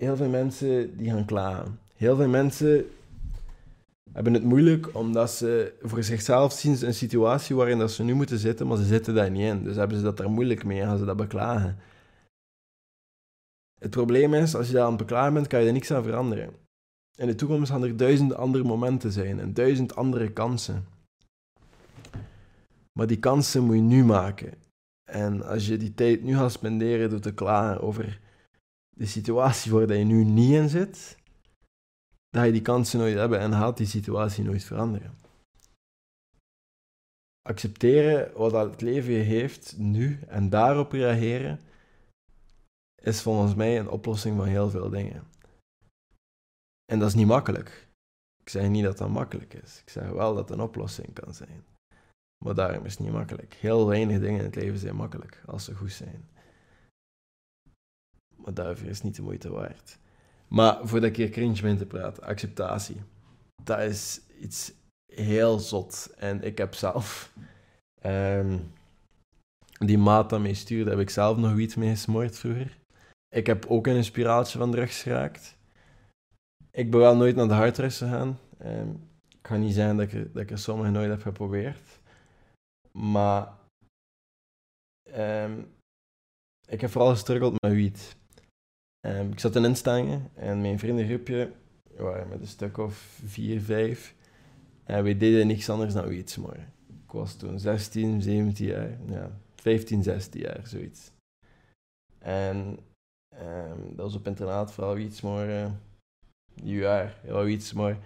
heel 0.03 0.15
veel 0.15 0.29
mensen 0.29 0.97
die 0.97 1.11
gaan 1.11 1.25
klagen. 1.25 1.79
Heel 1.95 2.15
veel 2.15 2.27
mensen 2.27 2.89
hebben 4.11 4.33
het 4.33 4.43
moeilijk 4.43 4.95
omdat 4.95 5.31
ze 5.31 5.73
voor 5.81 6.03
zichzelf 6.03 6.53
zien 6.53 6.85
een 6.85 6.93
situatie 6.93 7.55
waarin 7.55 7.79
dat 7.79 7.91
ze 7.91 8.03
nu 8.03 8.13
moeten 8.13 8.37
zitten, 8.37 8.67
maar 8.67 8.77
ze 8.77 8.83
zitten 8.83 9.15
daar 9.15 9.31
niet 9.31 9.41
in. 9.41 9.63
Dus 9.63 9.75
hebben 9.75 9.97
ze 9.97 10.03
dat 10.03 10.17
daar 10.17 10.29
moeilijk 10.29 10.63
mee 10.63 10.81
en 10.81 10.87
gaan 10.87 10.97
ze 10.97 11.05
dat 11.05 11.17
beklagen. 11.17 11.77
Het 13.79 13.89
probleem 13.89 14.33
is, 14.33 14.55
als 14.55 14.67
je 14.67 14.73
daar 14.73 14.83
aan 14.83 14.89
het 14.89 14.97
beklagen 14.97 15.33
bent, 15.33 15.47
kan 15.47 15.59
je 15.59 15.67
er 15.67 15.73
niks 15.73 15.91
aan 15.91 16.03
veranderen. 16.03 16.53
In 17.19 17.27
de 17.27 17.35
toekomst 17.35 17.71
gaan 17.71 17.83
er 17.83 17.97
duizend 17.97 18.33
andere 18.33 18.63
momenten 18.63 19.11
zijn 19.11 19.39
en 19.39 19.53
duizend 19.53 19.95
andere 19.95 20.31
kansen. 20.31 20.87
Maar 22.91 23.07
die 23.07 23.19
kansen 23.19 23.63
moet 23.63 23.75
je 23.75 23.81
nu 23.81 24.03
maken. 24.03 24.53
En 25.11 25.41
als 25.45 25.67
je 25.67 25.77
die 25.77 25.93
tijd 25.93 26.23
nu 26.23 26.35
gaat 26.35 26.51
spenderen 26.51 27.09
door 27.09 27.19
te 27.19 27.33
klagen 27.33 27.81
over 27.81 28.19
de 28.89 29.05
situatie 29.05 29.71
waar 29.71 29.93
je 29.93 30.03
nu 30.03 30.23
niet 30.23 30.51
in 30.51 30.69
zit, 30.69 31.17
dat 32.29 32.45
je 32.45 32.51
die 32.51 32.61
kansen 32.61 32.99
nooit 32.99 33.15
hebben 33.15 33.39
en 33.39 33.53
gaat 33.53 33.77
die 33.77 33.87
situatie 33.87 34.43
nooit 34.43 34.63
veranderen. 34.63 35.17
Accepteren 37.41 38.31
wat 38.33 38.71
het 38.71 38.81
leven 38.81 39.13
je 39.13 39.23
heeft 39.23 39.77
nu 39.77 40.19
en 40.27 40.49
daarop 40.49 40.91
reageren, 40.91 41.59
is 43.01 43.21
volgens 43.21 43.55
mij 43.55 43.79
een 43.79 43.89
oplossing 43.89 44.37
van 44.37 44.47
heel 44.47 44.69
veel 44.69 44.89
dingen. 44.89 45.23
En 46.89 46.99
dat 46.99 47.07
is 47.07 47.13
niet 47.13 47.27
makkelijk. 47.27 47.87
Ik 48.41 48.49
zeg 48.49 48.69
niet 48.69 48.83
dat 48.83 48.97
dat 48.97 49.09
makkelijk 49.09 49.53
is. 49.53 49.79
Ik 49.79 49.89
zeg 49.89 50.09
wel 50.09 50.35
dat 50.35 50.49
het 50.49 50.57
een 50.57 50.63
oplossing 50.63 51.13
kan 51.13 51.33
zijn. 51.33 51.63
Maar 52.45 52.55
daarom 52.55 52.85
is 52.85 52.91
het 52.91 53.01
niet 53.01 53.11
makkelijk. 53.11 53.53
Heel 53.53 53.87
weinig 53.87 54.19
dingen 54.19 54.39
in 54.39 54.45
het 54.45 54.55
leven 54.55 54.79
zijn 54.79 54.95
makkelijk 54.95 55.43
als 55.45 55.63
ze 55.63 55.75
goed 55.75 55.91
zijn. 55.91 56.29
Maar 58.35 58.53
daarvoor 58.53 58.87
is 58.87 59.01
niet 59.01 59.15
de 59.15 59.21
moeite 59.21 59.49
waard. 59.49 59.97
Maar 60.47 60.87
voordat 60.87 61.09
ik 61.09 61.15
hier 61.15 61.29
cringe 61.29 61.61
ben 61.61 61.77
te 61.77 61.85
praten, 61.85 62.23
acceptatie. 62.23 63.01
Dat 63.63 63.79
is 63.79 64.21
iets 64.39 64.73
heel 65.13 65.59
zot. 65.59 66.13
En 66.17 66.43
ik 66.43 66.57
heb 66.57 66.73
zelf... 66.73 67.33
Um, 68.05 68.73
die 69.79 69.97
maat 69.97 70.39
mij 70.39 70.53
stuurde, 70.53 70.89
heb 70.89 70.99
ik 70.99 71.09
zelf 71.09 71.37
nog 71.37 71.57
iets 71.57 71.75
mee 71.75 71.89
gesmoord 71.89 72.39
vroeger. 72.39 72.77
Ik 73.35 73.47
heb 73.47 73.65
ook 73.65 73.87
in 73.87 73.95
een 73.95 74.03
spiraaltje 74.03 74.57
van 74.57 74.71
drugs 74.71 75.01
geraakt. 75.01 75.57
Ik 76.79 76.91
ben 76.91 76.99
wel 76.99 77.15
nooit 77.15 77.35
naar 77.35 77.47
de 77.47 77.53
harddrugs 77.53 77.97
gegaan. 77.97 78.39
Um, 78.65 79.07
ik 79.29 79.41
kan 79.41 79.59
niet 79.59 79.73
zeggen 79.73 79.97
dat 79.97 80.11
ik, 80.11 80.33
dat 80.33 80.41
ik 80.41 80.51
er 80.51 80.57
sommige 80.57 80.89
nooit 80.89 81.09
heb 81.09 81.21
geprobeerd. 81.21 81.99
Maar 82.91 83.47
um, 85.15 85.71
ik 86.67 86.81
heb 86.81 86.89
vooral 86.89 87.09
gestruggeld 87.09 87.61
met 87.61 87.71
wiet. 87.71 88.15
Um, 89.07 89.31
ik 89.31 89.39
zat 89.39 89.55
in 89.55 89.65
instellingen 89.65 90.29
en 90.35 90.61
mijn 90.61 90.79
vriendengroepje 90.79 91.51
waren 91.97 92.27
met 92.27 92.39
een 92.39 92.47
stuk 92.47 92.77
of 92.77 93.19
vier, 93.25 93.61
vijf. 93.61 94.15
En 94.83 95.03
we 95.03 95.17
deden 95.17 95.47
niks 95.47 95.69
anders 95.69 95.93
dan 95.93 96.07
maar 96.41 96.71
Ik 97.03 97.11
was 97.11 97.35
toen 97.35 97.59
16, 97.59 98.21
17 98.21 98.65
jaar. 98.65 98.97
Ja, 99.05 99.31
15, 99.55 100.03
16 100.03 100.41
jaar, 100.41 100.67
zoiets. 100.67 101.11
En 102.19 102.79
ehm, 103.35 103.79
dat 103.87 104.05
was 104.05 104.15
op 104.15 104.27
internaat 104.27 104.73
vooral 104.73 104.95
uh, 105.49 105.71
jaar, 106.63 107.19
heel 107.21 107.47
iets, 107.47 107.73
maar 107.73 107.97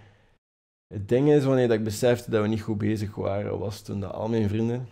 het 0.88 1.10
ding 1.10 1.30
is, 1.30 1.44
wanneer 1.44 1.68
dat 1.68 1.78
ik 1.78 1.84
besefte 1.84 2.32
dat 2.32 2.42
we 2.42 2.48
niet 2.48 2.62
goed 2.62 2.78
bezig 2.78 3.16
waren, 3.16 3.60
was 3.60 3.82
toen 3.82 4.00
dat 4.00 4.12
al 4.12 4.30
mijn 4.30 4.50
vrienden 4.50 4.88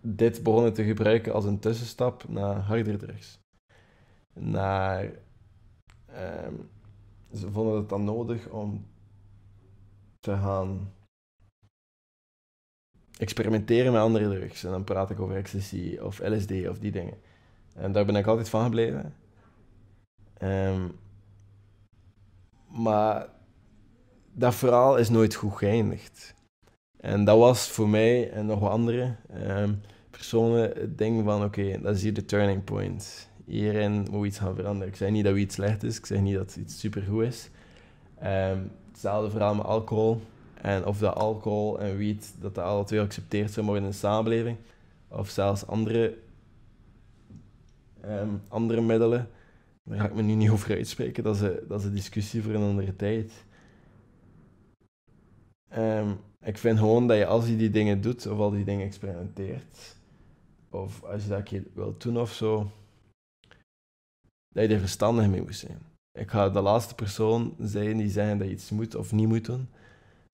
dit 0.00 0.42
begonnen 0.42 0.72
te 0.72 0.84
gebruiken 0.84 1.32
als 1.32 1.44
een 1.44 1.58
tussenstap 1.58 2.28
naar 2.28 2.56
harder 2.56 2.98
drugs. 2.98 3.38
Naar, 4.32 5.10
ehm, 6.06 6.54
ze 7.32 7.50
vonden 7.50 7.76
het 7.76 7.88
dan 7.88 8.04
nodig 8.04 8.48
om 8.48 8.86
te 10.20 10.36
gaan 10.36 10.92
experimenteren 13.18 13.92
met 13.92 14.00
andere 14.00 14.28
drugs. 14.28 14.64
En 14.64 14.70
dan 14.70 14.84
praat 14.84 15.10
ik 15.10 15.20
over 15.20 15.36
ecstasy 15.36 15.98
of 16.02 16.18
LSD 16.18 16.68
of 16.68 16.78
die 16.78 16.92
dingen. 16.92 17.18
En 17.74 17.92
daar 17.92 18.04
ben 18.04 18.16
ik 18.16 18.26
altijd 18.26 18.48
van 18.48 18.64
gebleven. 18.64 19.14
Um, 20.42 20.98
maar 22.74 23.28
dat 24.32 24.54
verhaal 24.54 24.96
is 24.96 25.08
nooit 25.08 25.34
goed 25.34 25.56
geëindigd. 25.56 26.34
En 27.00 27.24
dat 27.24 27.38
was 27.38 27.68
voor 27.68 27.88
mij 27.88 28.30
en 28.30 28.46
nog 28.46 28.68
andere 28.68 29.16
um, 29.48 29.80
personen 30.10 30.62
het 30.62 30.98
ding 30.98 31.24
van: 31.24 31.44
oké, 31.44 31.80
dat 31.80 31.94
is 31.94 32.02
hier 32.02 32.14
de 32.14 32.24
turning 32.24 32.64
point. 32.64 33.28
Hierin 33.44 34.06
moet 34.10 34.26
iets 34.26 34.38
gaan 34.38 34.54
veranderen. 34.54 34.88
Ik 34.88 34.96
zeg 34.96 35.10
niet 35.10 35.24
dat 35.24 35.36
iets 35.36 35.54
slecht 35.54 35.82
is, 35.82 35.98
ik 35.98 36.06
zeg 36.06 36.20
niet 36.20 36.34
dat 36.34 36.56
iets 36.56 36.80
supergoed 36.80 37.24
is. 37.24 37.50
Um, 38.22 38.70
hetzelfde 38.90 39.30
verhaal 39.30 39.54
met 39.54 39.66
alcohol. 39.66 40.20
En 40.60 40.86
of 40.86 40.98
dat 40.98 41.14
alcohol 41.14 41.80
en 41.80 41.96
wiet, 41.96 42.34
dat 42.40 42.54
dat 42.54 42.64
alle 42.64 42.84
twee 42.84 43.00
geaccepteerd 43.00 43.52
zou 43.52 43.66
worden 43.66 43.84
in 43.84 43.90
de 43.90 43.96
samenleving. 43.96 44.56
Of 45.08 45.28
zelfs 45.28 45.66
andere, 45.66 46.16
um, 48.04 48.42
andere 48.48 48.80
middelen. 48.80 49.28
Daar 49.84 49.98
ga 49.98 50.06
ik 50.06 50.14
me 50.14 50.22
nu 50.22 50.34
niet 50.34 50.50
over 50.50 50.76
uitspreken. 50.76 51.22
Dat 51.22 51.34
is, 51.34 51.40
een, 51.40 51.60
dat 51.68 51.84
is 51.84 51.90
discussie 51.90 52.42
voor 52.42 52.54
een 52.54 52.62
andere 52.62 52.96
tijd. 52.96 53.44
Um, 55.76 56.18
ik 56.40 56.58
vind 56.58 56.78
gewoon 56.78 57.06
dat 57.06 57.16
je 57.16 57.26
als 57.26 57.48
je 57.48 57.56
die 57.56 57.70
dingen 57.70 58.00
doet, 58.00 58.26
of 58.26 58.38
al 58.38 58.50
die 58.50 58.64
dingen 58.64 58.86
experimenteert, 58.86 59.96
of 60.70 61.04
als 61.04 61.22
je 61.22 61.28
dat 61.28 61.42
keer 61.42 61.64
wilt 61.74 62.02
doen 62.02 62.18
of 62.18 62.32
zo, 62.32 62.70
dat 64.48 64.68
je 64.68 64.74
er 64.74 64.80
verstandig 64.80 65.28
mee 65.28 65.42
moet 65.42 65.56
zijn. 65.56 65.78
Ik 66.18 66.30
ga 66.30 66.48
de 66.48 66.60
laatste 66.60 66.94
persoon 66.94 67.54
zijn 67.58 67.96
die 67.96 68.08
zeggen 68.08 68.38
dat 68.38 68.46
je 68.46 68.52
iets 68.52 68.70
moet 68.70 68.94
of 68.94 69.12
niet 69.12 69.28
moet 69.28 69.44
doen. 69.44 69.68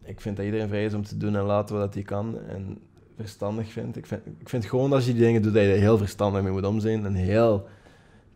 Ik 0.05 0.21
vind 0.21 0.37
dat 0.37 0.45
iedereen 0.45 0.69
vrij 0.69 0.85
is 0.85 0.95
om 0.95 1.05
te 1.05 1.17
doen 1.17 1.37
en 1.37 1.45
laten 1.45 1.77
wat 1.77 1.95
hij 1.95 2.03
kan 2.03 2.39
en 2.39 2.79
verstandig 3.17 3.73
vindt. 3.73 3.97
Ik 3.97 4.07
vind, 4.07 4.27
ik 4.39 4.49
vind 4.49 4.65
gewoon 4.65 4.91
dat 4.91 4.99
als 4.99 5.07
je 5.07 5.13
die 5.13 5.23
dingen 5.23 5.43
doet, 5.43 5.55
dat 5.55 5.63
je 5.63 5.73
er 5.73 5.79
heel 5.79 5.99
verstandig 5.99 6.43
mee 6.43 6.53
moet 6.53 6.67
om 6.67 6.81
zijn 6.81 7.05
en 7.05 7.15
heel 7.15 7.69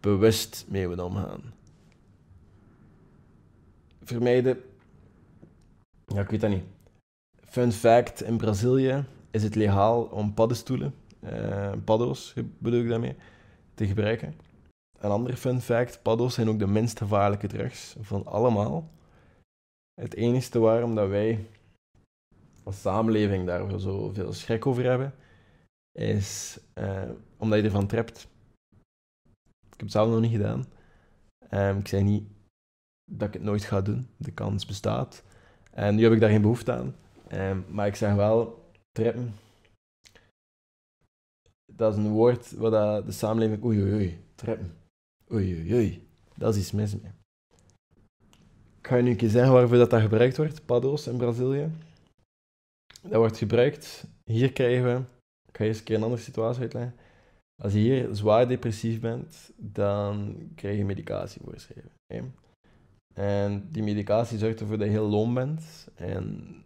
bewust 0.04 0.64
mee 0.68 1.04
omgaan. 1.04 1.42
Vermijden. 4.02 4.62
Ja, 6.06 6.20
ik 6.20 6.28
weet 6.28 6.40
dat 6.40 6.50
niet. 6.50 6.64
Fun 7.40 7.72
fact: 7.72 8.22
in 8.22 8.36
Brazilië 8.36 9.04
is 9.30 9.42
het 9.42 9.54
legaal 9.54 10.02
om 10.02 10.34
paddenstoelen, 10.34 10.94
uh, 11.20 11.72
paddo's 11.84 12.34
bedoel 12.58 12.80
ik 12.80 12.88
daarmee, 12.88 13.16
te 13.74 13.86
gebruiken. 13.86 14.34
Een 14.98 15.10
andere 15.10 15.36
fun 15.36 15.60
fact: 15.60 16.02
paddo's 16.02 16.34
zijn 16.34 16.48
ook 16.48 16.58
de 16.58 16.66
minst 16.66 16.98
gevaarlijke 16.98 17.46
drugs 17.46 17.96
van 18.00 18.26
allemaal. 18.26 18.90
Het 20.00 20.14
enige 20.14 20.58
waarom 20.58 20.94
dat 20.94 21.08
wij 21.08 21.46
als 22.62 22.80
samenleving 22.80 23.46
daar 23.46 23.80
zo 23.80 24.12
veel 24.12 24.32
schrik 24.32 24.66
over 24.66 24.84
hebben, 24.84 25.14
is 25.92 26.58
uh, 26.74 27.10
omdat 27.36 27.58
je 27.58 27.64
ervan 27.64 27.86
trept. 27.86 28.32
Ik 29.74 29.80
heb 29.80 29.88
het 29.88 29.90
zelf 29.90 30.08
nog 30.08 30.20
niet 30.20 30.30
gedaan. 30.30 30.64
Um, 31.50 31.78
ik 31.78 31.88
zei 31.88 32.02
niet 32.02 32.24
dat 33.10 33.28
ik 33.28 33.34
het 33.34 33.42
nooit 33.42 33.64
ga 33.64 33.80
doen. 33.80 34.08
De 34.16 34.32
kans 34.32 34.66
bestaat. 34.66 35.22
En 35.70 35.94
nu 35.94 36.02
heb 36.02 36.12
ik 36.12 36.20
daar 36.20 36.30
geen 36.30 36.42
behoefte 36.42 36.72
aan. 36.72 36.94
Um, 37.32 37.64
maar 37.68 37.86
ik 37.86 37.96
zeg 37.96 38.14
wel, 38.14 38.70
treppen. 38.92 39.34
Dat 41.72 41.92
is 41.92 42.04
een 42.04 42.10
woord 42.10 42.52
wat 42.52 43.06
de 43.06 43.12
samenleving. 43.12 43.64
Oei, 43.64 43.82
oei, 43.82 43.92
oei. 43.92 44.24
Treppen. 44.34 44.76
Oei, 45.32 45.54
oei, 45.54 45.74
oei. 45.74 46.08
Dat 46.34 46.54
is 46.54 46.60
iets 46.60 46.72
mis 46.72 46.96
mee. 46.96 47.12
Ik 48.78 48.86
ga 48.86 48.96
je 48.96 49.02
nu 49.02 49.10
een 49.10 49.16
keer 49.16 49.28
zeggen 49.28 49.52
waarvoor 49.52 49.76
dat, 49.76 49.90
dat 49.90 50.00
gebruikt 50.00 50.36
wordt, 50.36 50.66
paddo's 50.66 51.06
in 51.06 51.16
Brazilië. 51.16 51.70
Dat 53.02 53.12
wordt 53.12 53.38
gebruikt. 53.38 54.06
Hier 54.24 54.52
krijgen 54.52 54.84
we. 54.84 55.02
Ik 55.48 55.56
ga 55.56 55.64
eerst 55.64 55.78
een 55.78 55.84
keer 55.84 55.96
een 55.96 56.02
andere 56.02 56.22
situatie 56.22 56.62
uitleggen. 56.62 56.94
Als 57.62 57.72
je 57.72 57.78
hier 57.78 58.14
zwaar 58.14 58.48
depressief 58.48 59.00
bent, 59.00 59.52
dan 59.56 60.36
krijg 60.54 60.76
je 60.76 60.84
medicatie 60.84 61.40
voorgeschreven. 61.44 61.90
En 63.14 63.68
die 63.70 63.82
medicatie 63.82 64.38
zorgt 64.38 64.60
ervoor 64.60 64.78
dat 64.78 64.86
je 64.86 64.92
heel 64.92 65.08
loom 65.08 65.34
bent 65.34 65.88
en 65.94 66.56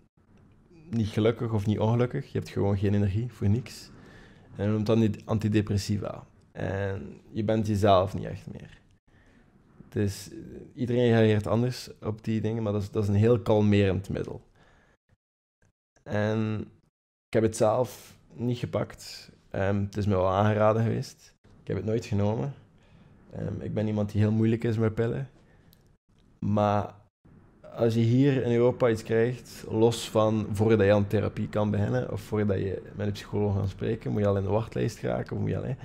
niet 0.90 1.08
gelukkig 1.08 1.52
of 1.52 1.66
niet 1.66 1.78
ongelukkig. 1.78 2.32
Je 2.32 2.38
hebt 2.38 2.50
gewoon 2.50 2.78
geen 2.78 2.94
energie 2.94 3.32
voor 3.32 3.48
niks. 3.48 3.90
En 4.56 4.64
je 4.64 4.70
noemt 4.70 4.86
dan 4.86 5.14
antidepressiva. 5.24 6.26
En 6.52 7.20
je 7.30 7.44
bent 7.44 7.66
jezelf 7.66 8.14
niet 8.14 8.24
echt 8.24 8.52
meer. 8.52 8.80
Dus 9.88 10.30
iedereen 10.74 11.10
reageert 11.12 11.46
anders 11.46 11.90
op 12.00 12.24
die 12.24 12.40
dingen, 12.40 12.62
maar 12.62 12.72
dat 12.72 12.82
is, 12.82 12.90
dat 12.90 13.02
is 13.02 13.08
een 13.08 13.14
heel 13.14 13.40
kalmerend 13.40 14.08
middel. 14.08 14.42
En 16.02 16.60
ik 17.26 17.34
heb 17.34 17.42
het 17.42 17.56
zelf 17.56 18.18
niet 18.34 18.58
gepakt. 18.58 19.32
Um, 19.52 19.80
het 19.84 19.96
is 19.96 20.06
me 20.06 20.14
wel 20.14 20.28
aangeraden 20.28 20.82
geweest. 20.82 21.34
Ik 21.42 21.66
heb 21.66 21.76
het 21.76 21.86
nooit 21.86 22.04
genomen. 22.04 22.54
Um, 23.38 23.60
ik 23.60 23.74
ben 23.74 23.86
iemand 23.86 24.12
die 24.12 24.20
heel 24.20 24.32
moeilijk 24.32 24.64
is 24.64 24.78
met 24.78 24.94
pillen. 24.94 25.30
Maar 26.38 26.94
als 27.74 27.94
je 27.94 28.00
hier 28.00 28.42
in 28.42 28.52
Europa 28.52 28.88
iets 28.88 29.02
krijgt, 29.02 29.64
los 29.68 30.10
van 30.10 30.46
voordat 30.52 30.86
je 30.86 30.92
aan 30.92 31.06
therapie 31.06 31.48
kan 31.48 31.70
beginnen 31.70 32.12
of 32.12 32.20
voordat 32.20 32.58
je 32.58 32.82
met 32.94 33.06
een 33.06 33.12
psycholoog 33.12 33.54
gaat 33.54 33.68
spreken, 33.68 34.10
moet 34.10 34.20
je 34.20 34.26
al 34.26 34.36
in 34.36 34.42
de 34.42 34.48
wachtlijst 34.48 34.98
geraken 34.98 35.36
of 35.36 35.42
moet 35.42 35.50
je 35.50 35.58
al 35.58 35.76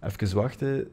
even 0.00 0.36
wachten. 0.36 0.90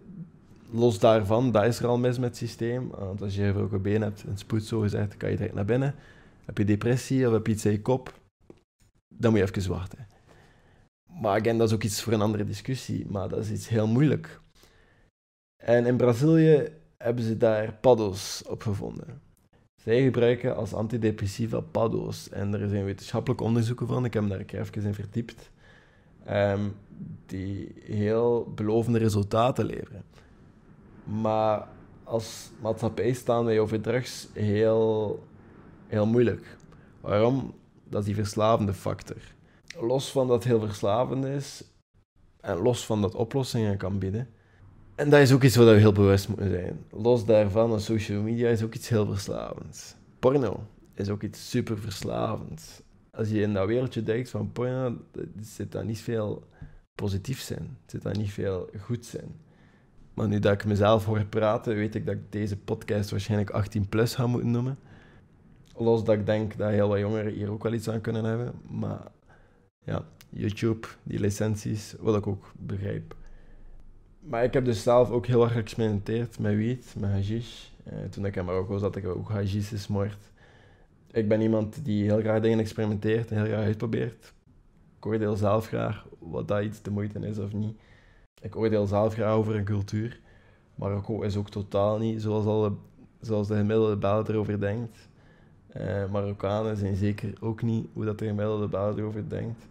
Los 0.72 1.00
daarvan, 1.00 1.52
dat 1.52 1.64
is 1.64 1.80
er 1.80 1.88
al 1.88 1.98
mis 1.98 2.20
met 2.20 2.30
het 2.30 2.38
systeem. 2.38 2.90
Want 2.90 3.22
als 3.22 3.36
je 3.36 3.46
gebroken 3.46 3.82
been 3.82 4.02
hebt, 4.02 4.24
een 4.24 4.38
spoed 4.38 4.64
zo 4.64 4.80
gezegd, 4.80 5.18
kan 5.18 5.30
je 5.30 5.38
direct 5.38 5.56
naar 5.56 5.66
binnen. 5.66 5.96
Heb 6.46 6.58
je 6.58 6.66
depressie 6.66 7.28
of 7.28 7.34
heb 7.34 7.48
je 7.48 7.54
iets 7.54 7.66
in 7.66 7.72
je 7.72 7.82
kop, 7.82 8.20
dan 9.08 9.32
moet 9.32 9.40
je 9.40 9.56
even 9.56 9.72
wachten. 9.72 10.08
Maar 11.22 11.40
again, 11.40 11.58
dat 11.58 11.68
is 11.68 11.74
ook 11.74 11.84
iets 11.84 12.02
voor 12.02 12.14
een 12.14 12.22
andere 12.22 12.44
discussie, 12.44 13.06
maar 13.10 13.30
dat 13.30 13.40
is 13.40 13.52
iets 13.52 13.68
heel 13.68 13.88
moeilijk. 13.88 14.40
En 15.64 15.86
in 15.86 15.98
Brazilië 15.98 16.70
hebben 16.98 17.24
ze 17.24 17.38
daar 17.38 17.74
paddo's 17.74 18.44
op 18.48 18.62
gevonden. 18.62 19.22
Zij 19.76 20.04
gebruiken 20.04 20.56
als 20.56 20.74
antidepressiva 20.74 21.60
paddo's. 21.60 22.30
En 22.30 22.54
er 22.54 22.70
zijn 22.70 22.86
wetenschappelijke 22.86 23.44
onderzoeken 23.44 23.88
van, 23.88 24.06
ik 24.06 24.14
heb 24.14 24.24
me 24.24 24.30
daar 24.30 24.40
even 24.40 24.84
in 24.84 24.94
verdiept, 24.94 25.52
um, 26.30 26.76
die 27.26 27.76
heel 27.84 28.52
belovende 28.56 29.00
resultaten 29.00 29.66
leveren. 29.66 30.04
Maar 31.04 31.68
als 32.04 32.52
maatschappij 32.62 33.14
staan 33.14 33.46
wij 33.46 33.60
over 33.60 33.82
drugs 33.82 34.28
heel, 34.34 35.24
heel 35.88 36.06
moeilijk. 36.06 36.58
Waarom? 37.02 37.54
Dat 37.90 38.00
is 38.00 38.06
die 38.06 38.16
verslavende 38.16 38.74
factor. 38.74 39.36
Los 39.80 40.12
van 40.12 40.28
dat 40.28 40.44
heel 40.44 40.60
verslavend 40.60 41.26
is, 41.26 41.64
en 42.42 42.58
los 42.58 42.86
van 42.86 43.02
dat 43.02 43.16
oplossingen 43.16 43.78
kan 43.78 44.00
bieden, 44.00 44.30
en 44.98 45.10
dat 45.10 45.20
is 45.20 45.32
ook 45.32 45.44
iets 45.44 45.56
waar 45.56 45.66
we 45.66 45.80
heel 45.80 45.92
bewust 45.92 46.28
moeten 46.28 46.50
zijn. 46.50 46.86
Los 46.92 47.26
daarvan, 47.26 47.80
social 47.80 48.22
media 48.22 48.50
is 48.50 48.64
ook 48.64 48.74
iets 48.74 48.90
heel 48.90 49.06
verslavends. 49.06 49.96
Porno 50.20 50.64
is 50.94 51.10
ook 51.10 51.22
iets 51.22 51.50
super 51.50 51.80
verslavends. 51.80 52.82
Als 53.12 53.30
je 53.30 53.42
in 53.42 53.54
dat 53.54 53.68
wereldje 53.68 54.04
denkt 54.04 54.30
van 54.30 54.52
porno, 54.52 54.98
zit 55.42 55.72
daar 55.72 55.86
niet 55.86 56.00
veel 56.00 56.44
positief 56.96 57.40
zijn. 57.42 57.78
Zit 57.86 58.02
daar 58.02 58.18
niet 58.18 58.32
veel 58.32 58.70
goed 58.80 59.06
zijn. 59.06 59.36
Maar 60.14 60.28
nu 60.28 60.40
dat 60.40 60.54
ik 60.54 60.66
mezelf 60.66 61.06
hoor 61.06 61.26
praten, 61.26 61.76
weet 61.76 61.96
ik 61.96 62.06
dat 62.06 62.16
ik 62.16 62.32
deze 62.32 62.58
podcast 62.58 63.10
waarschijnlijk 63.10 63.50
18 63.50 63.90
plus 63.90 64.16
ga 64.16 64.28
moeten 64.28 64.52
noemen. 64.52 64.80
Los 65.76 66.04
dat 66.04 66.16
ik 66.16 66.26
denk 66.26 66.58
dat 66.58 66.70
heel 66.70 66.88
wat 66.88 67.00
jongeren 67.00 67.34
hier 67.34 67.52
ook 67.52 67.64
wel 67.64 67.74
iets 67.74 67.90
aan 67.90 68.02
kunnen 68.02 68.24
hebben. 68.24 68.54
Maar 68.70 69.12
ja, 69.88 70.06
YouTube, 70.30 70.88
die 71.04 71.20
licenties, 71.20 71.96
wat 72.00 72.16
ik 72.16 72.28
ook 72.28 72.52
begrijp 72.56 73.16
maar 74.28 74.44
ik 74.44 74.54
heb 74.54 74.66
dus 74.66 74.84
zelf 74.84 75.10
ook 75.10 75.26
heel 75.26 75.44
erg 75.44 75.54
geëxperimenteerd 75.54 76.40
met 76.40 76.56
wiet, 76.56 76.96
met 77.00 77.10
hashish. 77.10 77.66
Uh, 77.88 77.94
toen 78.10 78.26
ik 78.26 78.36
in 78.36 78.46
Marokko 78.46 78.78
zat, 78.78 78.96
ik 78.96 79.08
ook 79.08 79.30
hashish 79.30 79.70
gesmoord. 79.70 80.32
Ik 81.12 81.28
ben 81.28 81.42
iemand 81.42 81.86
die 81.86 82.04
heel 82.04 82.20
graag 82.20 82.42
dingen 82.42 82.60
experimenteert 82.60 83.32
en 83.32 83.38
heel 83.38 83.46
graag 83.46 83.64
uitprobeert. 83.64 84.34
Ik 84.98 85.06
oordeel 85.06 85.36
zelf 85.36 85.68
graag 85.68 86.06
wat 86.20 86.48
dat 86.48 86.64
iets 86.64 86.82
de 86.82 86.92
moeite 86.92 87.20
is 87.20 87.38
of 87.38 87.54
niet. 87.54 87.78
Ik 88.42 88.56
oordeel 88.56 88.86
zelf 88.86 89.14
graag 89.14 89.34
over 89.34 89.56
een 89.56 89.64
cultuur. 89.64 90.20
Marokko 90.76 91.22
is 91.22 91.36
ook 91.36 91.50
totaal 91.50 91.98
niet 91.98 92.22
zoals, 92.22 92.46
alle, 92.46 92.74
zoals 93.22 93.48
de 93.48 93.56
gemiddelde 93.56 93.98
Belg 93.98 94.28
erover 94.28 94.60
denkt. 94.60 95.10
Uh, 95.78 96.10
Marokkanen 96.12 96.78
zijn 96.78 96.96
zeker 96.96 97.34
ook 97.40 97.62
niet 97.62 97.88
hoe 97.94 98.06
dat 98.06 98.20
de 98.20 98.26
gemiddelde 98.26 98.68
Belg 98.68 98.98
erover 98.98 99.30
denkt. 99.30 99.68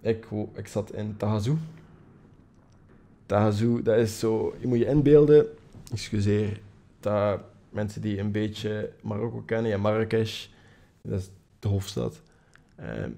Ik, 0.00 0.26
ik 0.54 0.66
zat 0.66 0.92
in 0.92 1.16
Tahazou, 1.16 1.56
Tahazoo, 3.26 3.82
dat 3.82 3.96
is 3.96 4.18
zo... 4.18 4.54
Je 4.60 4.66
moet 4.66 4.78
je 4.78 4.86
inbeelden, 4.86 5.46
excuseer, 5.92 6.60
dat 7.00 7.40
mensen 7.68 8.00
die 8.00 8.18
een 8.18 8.32
beetje 8.32 8.92
Marokko 9.02 9.42
kennen, 9.46 9.70
ja, 9.70 9.78
Marrakesh, 9.78 10.46
dat 11.02 11.20
is 11.20 11.30
de 11.58 11.68
hoofdstad. 11.68 12.22
Ehm, 12.76 13.10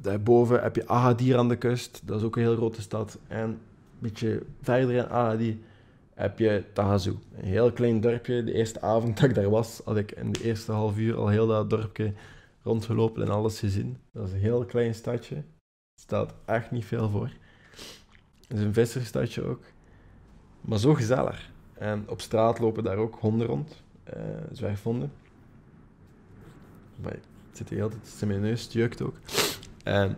daarboven 0.00 0.62
heb 0.62 0.76
je 0.76 0.88
Agadir 0.88 1.36
aan 1.36 1.48
de 1.48 1.56
kust, 1.56 2.00
dat 2.04 2.18
is 2.18 2.26
ook 2.26 2.36
een 2.36 2.42
heel 2.42 2.56
grote 2.56 2.80
stad. 2.80 3.18
En 3.28 3.48
een 3.48 3.58
beetje 3.98 4.42
verder 4.62 4.94
in 4.94 5.08
Agadir 5.08 5.56
heb 6.14 6.38
je 6.38 6.64
Tahazoo. 6.72 7.18
Een 7.36 7.44
heel 7.44 7.72
klein 7.72 8.00
dorpje. 8.00 8.44
De 8.44 8.52
eerste 8.52 8.80
avond 8.80 9.16
dat 9.20 9.28
ik 9.28 9.34
daar 9.34 9.50
was, 9.50 9.80
had 9.84 9.96
ik 9.96 10.12
in 10.12 10.32
de 10.32 10.44
eerste 10.44 10.72
half 10.72 10.98
uur 10.98 11.16
al 11.16 11.28
heel 11.28 11.46
dat 11.46 11.70
dorpje 11.70 12.12
rondgelopen 12.62 13.22
en 13.22 13.28
alles 13.28 13.58
gezien. 13.58 13.96
Dat 14.12 14.26
is 14.26 14.32
een 14.32 14.38
heel 14.38 14.64
klein 14.64 14.94
stadje. 14.94 15.42
Stelt 16.00 16.32
echt 16.44 16.70
niet 16.70 16.84
veel 16.84 17.10
voor. 17.10 17.30
Het 18.48 18.58
is 18.58 18.64
een 18.64 18.72
visserstadje 18.72 19.42
ook. 19.42 19.62
Maar 20.60 20.78
zo 20.78 20.94
gezellig. 20.94 21.50
En 21.74 22.08
op 22.08 22.20
straat 22.20 22.58
lopen 22.58 22.84
daar 22.84 22.96
ook 22.96 23.18
honden 23.20 23.46
rond. 23.46 23.82
Uh, 24.16 24.22
zwerfhonden. 24.52 25.12
Maar 27.02 27.12
het 27.12 27.22
zit 27.52 27.68
hier 27.68 27.82
altijd 27.82 28.16
in 28.20 28.28
mijn 28.28 28.40
neus, 28.40 28.62
het 28.62 28.72
jeukt 28.72 29.02
ook. 29.02 29.16
En 29.84 30.16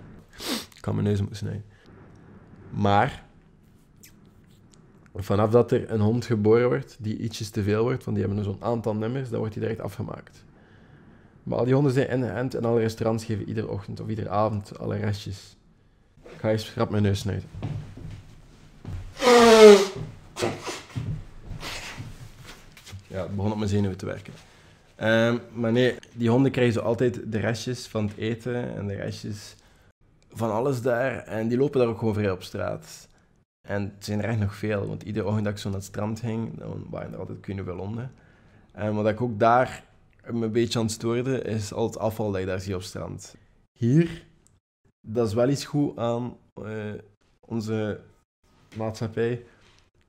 ik 0.74 0.80
kan 0.80 0.94
mijn 0.94 1.06
neus 1.06 1.18
moeten 1.18 1.36
snijden. 1.36 1.64
Maar 2.70 3.24
vanaf 5.14 5.50
dat 5.50 5.72
er 5.72 5.90
een 5.90 6.00
hond 6.00 6.24
geboren 6.24 6.68
wordt 6.68 6.96
die 6.98 7.18
ietsjes 7.18 7.50
te 7.50 7.62
veel 7.62 7.82
wordt, 7.82 8.04
want 8.04 8.16
die 8.16 8.26
hebben 8.26 8.44
zo'n 8.44 8.62
aantal 8.64 8.94
nummers, 8.94 9.28
dan 9.30 9.38
wordt 9.38 9.54
die 9.54 9.62
direct 9.62 9.80
afgemaakt. 9.80 10.44
Maar 11.42 11.58
al 11.58 11.64
die 11.64 11.74
honden 11.74 11.92
zijn 11.92 12.08
in 12.08 12.20
de 12.20 12.30
hand 12.30 12.54
en 12.54 12.64
alle 12.64 12.80
restaurants 12.80 13.24
geven 13.24 13.48
iedere 13.48 13.68
ochtend 13.68 14.00
of 14.00 14.08
iedere 14.08 14.28
avond 14.28 14.78
alle 14.78 14.96
restjes. 14.96 15.56
Ga 16.40 16.50
eens 16.50 16.66
schrap 16.66 16.90
mijn 16.90 17.02
neus 17.02 17.18
snijden. 17.18 17.48
Ja, 23.06 23.22
het 23.22 23.36
begon 23.36 23.52
op 23.52 23.58
mijn 23.58 23.70
zenuwen 23.70 23.96
te 23.96 24.06
werken. 24.06 24.32
Um, 25.00 25.40
maar 25.52 25.72
nee, 25.72 25.94
die 26.14 26.30
honden 26.30 26.52
krijgen 26.52 26.74
zo 26.74 26.80
altijd 26.80 27.32
de 27.32 27.38
restjes 27.38 27.86
van 27.86 28.06
het 28.06 28.16
eten 28.16 28.76
en 28.76 28.86
de 28.86 28.94
restjes 28.94 29.54
van 30.32 30.52
alles 30.52 30.82
daar. 30.82 31.18
En 31.18 31.48
die 31.48 31.58
lopen 31.58 31.80
daar 31.80 31.88
ook 31.88 31.98
gewoon 31.98 32.14
vrij 32.14 32.30
op 32.30 32.42
straat. 32.42 33.08
En 33.68 33.82
het 33.94 34.04
zijn 34.04 34.22
er 34.22 34.28
echt 34.28 34.38
nog 34.38 34.54
veel, 34.54 34.86
want 34.86 35.02
iedere 35.02 35.26
ochtend 35.26 35.44
dat 35.44 35.52
ik 35.52 35.58
zo 35.58 35.68
naar 35.68 35.78
het 35.78 35.86
strand 35.86 36.20
ging, 36.20 36.58
dan 36.58 36.86
waren 36.90 37.12
er 37.12 37.18
altijd 37.18 37.40
kunnen 37.40 37.64
veel 37.64 37.76
honden. 37.76 38.12
En 38.72 38.94
wat 38.94 39.08
ik 39.08 39.20
ook 39.20 39.38
daar 39.38 39.84
me 40.26 40.44
een 40.44 40.52
beetje 40.52 40.78
aan 40.78 40.90
stoorde, 40.90 41.42
is 41.42 41.72
al 41.72 41.86
het 41.86 41.98
afval 41.98 42.30
dat 42.30 42.40
je 42.40 42.46
daar 42.46 42.60
ziet 42.60 42.74
op 42.74 42.82
strand. 42.82 43.34
Hier, 43.72 44.28
dat 45.00 45.26
is 45.26 45.34
wel 45.34 45.48
iets 45.48 45.64
goed 45.64 45.98
aan 45.98 46.36
uh, 46.62 46.94
onze 47.40 48.00
maatschappij. 48.76 49.44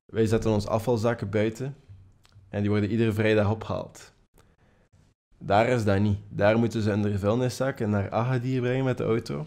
Wij 0.05 0.25
zetten 0.25 0.51
onze 0.51 0.69
afvalzakken 0.69 1.29
buiten 1.29 1.75
en 2.49 2.61
die 2.61 2.69
worden 2.69 2.89
iedere 2.89 3.13
vrijdag 3.13 3.49
opgehaald. 3.49 4.11
Daar 5.37 5.67
is 5.67 5.83
dat 5.83 5.99
niet. 5.99 6.19
Daar 6.29 6.57
moeten 6.57 6.81
ze 6.81 6.91
in 6.91 7.01
de 7.01 7.19
vuilniszakken 7.19 7.89
naar 7.89 8.11
Agadir 8.11 8.61
brengen 8.61 8.85
met 8.85 8.97
de 8.97 9.03
auto. 9.03 9.45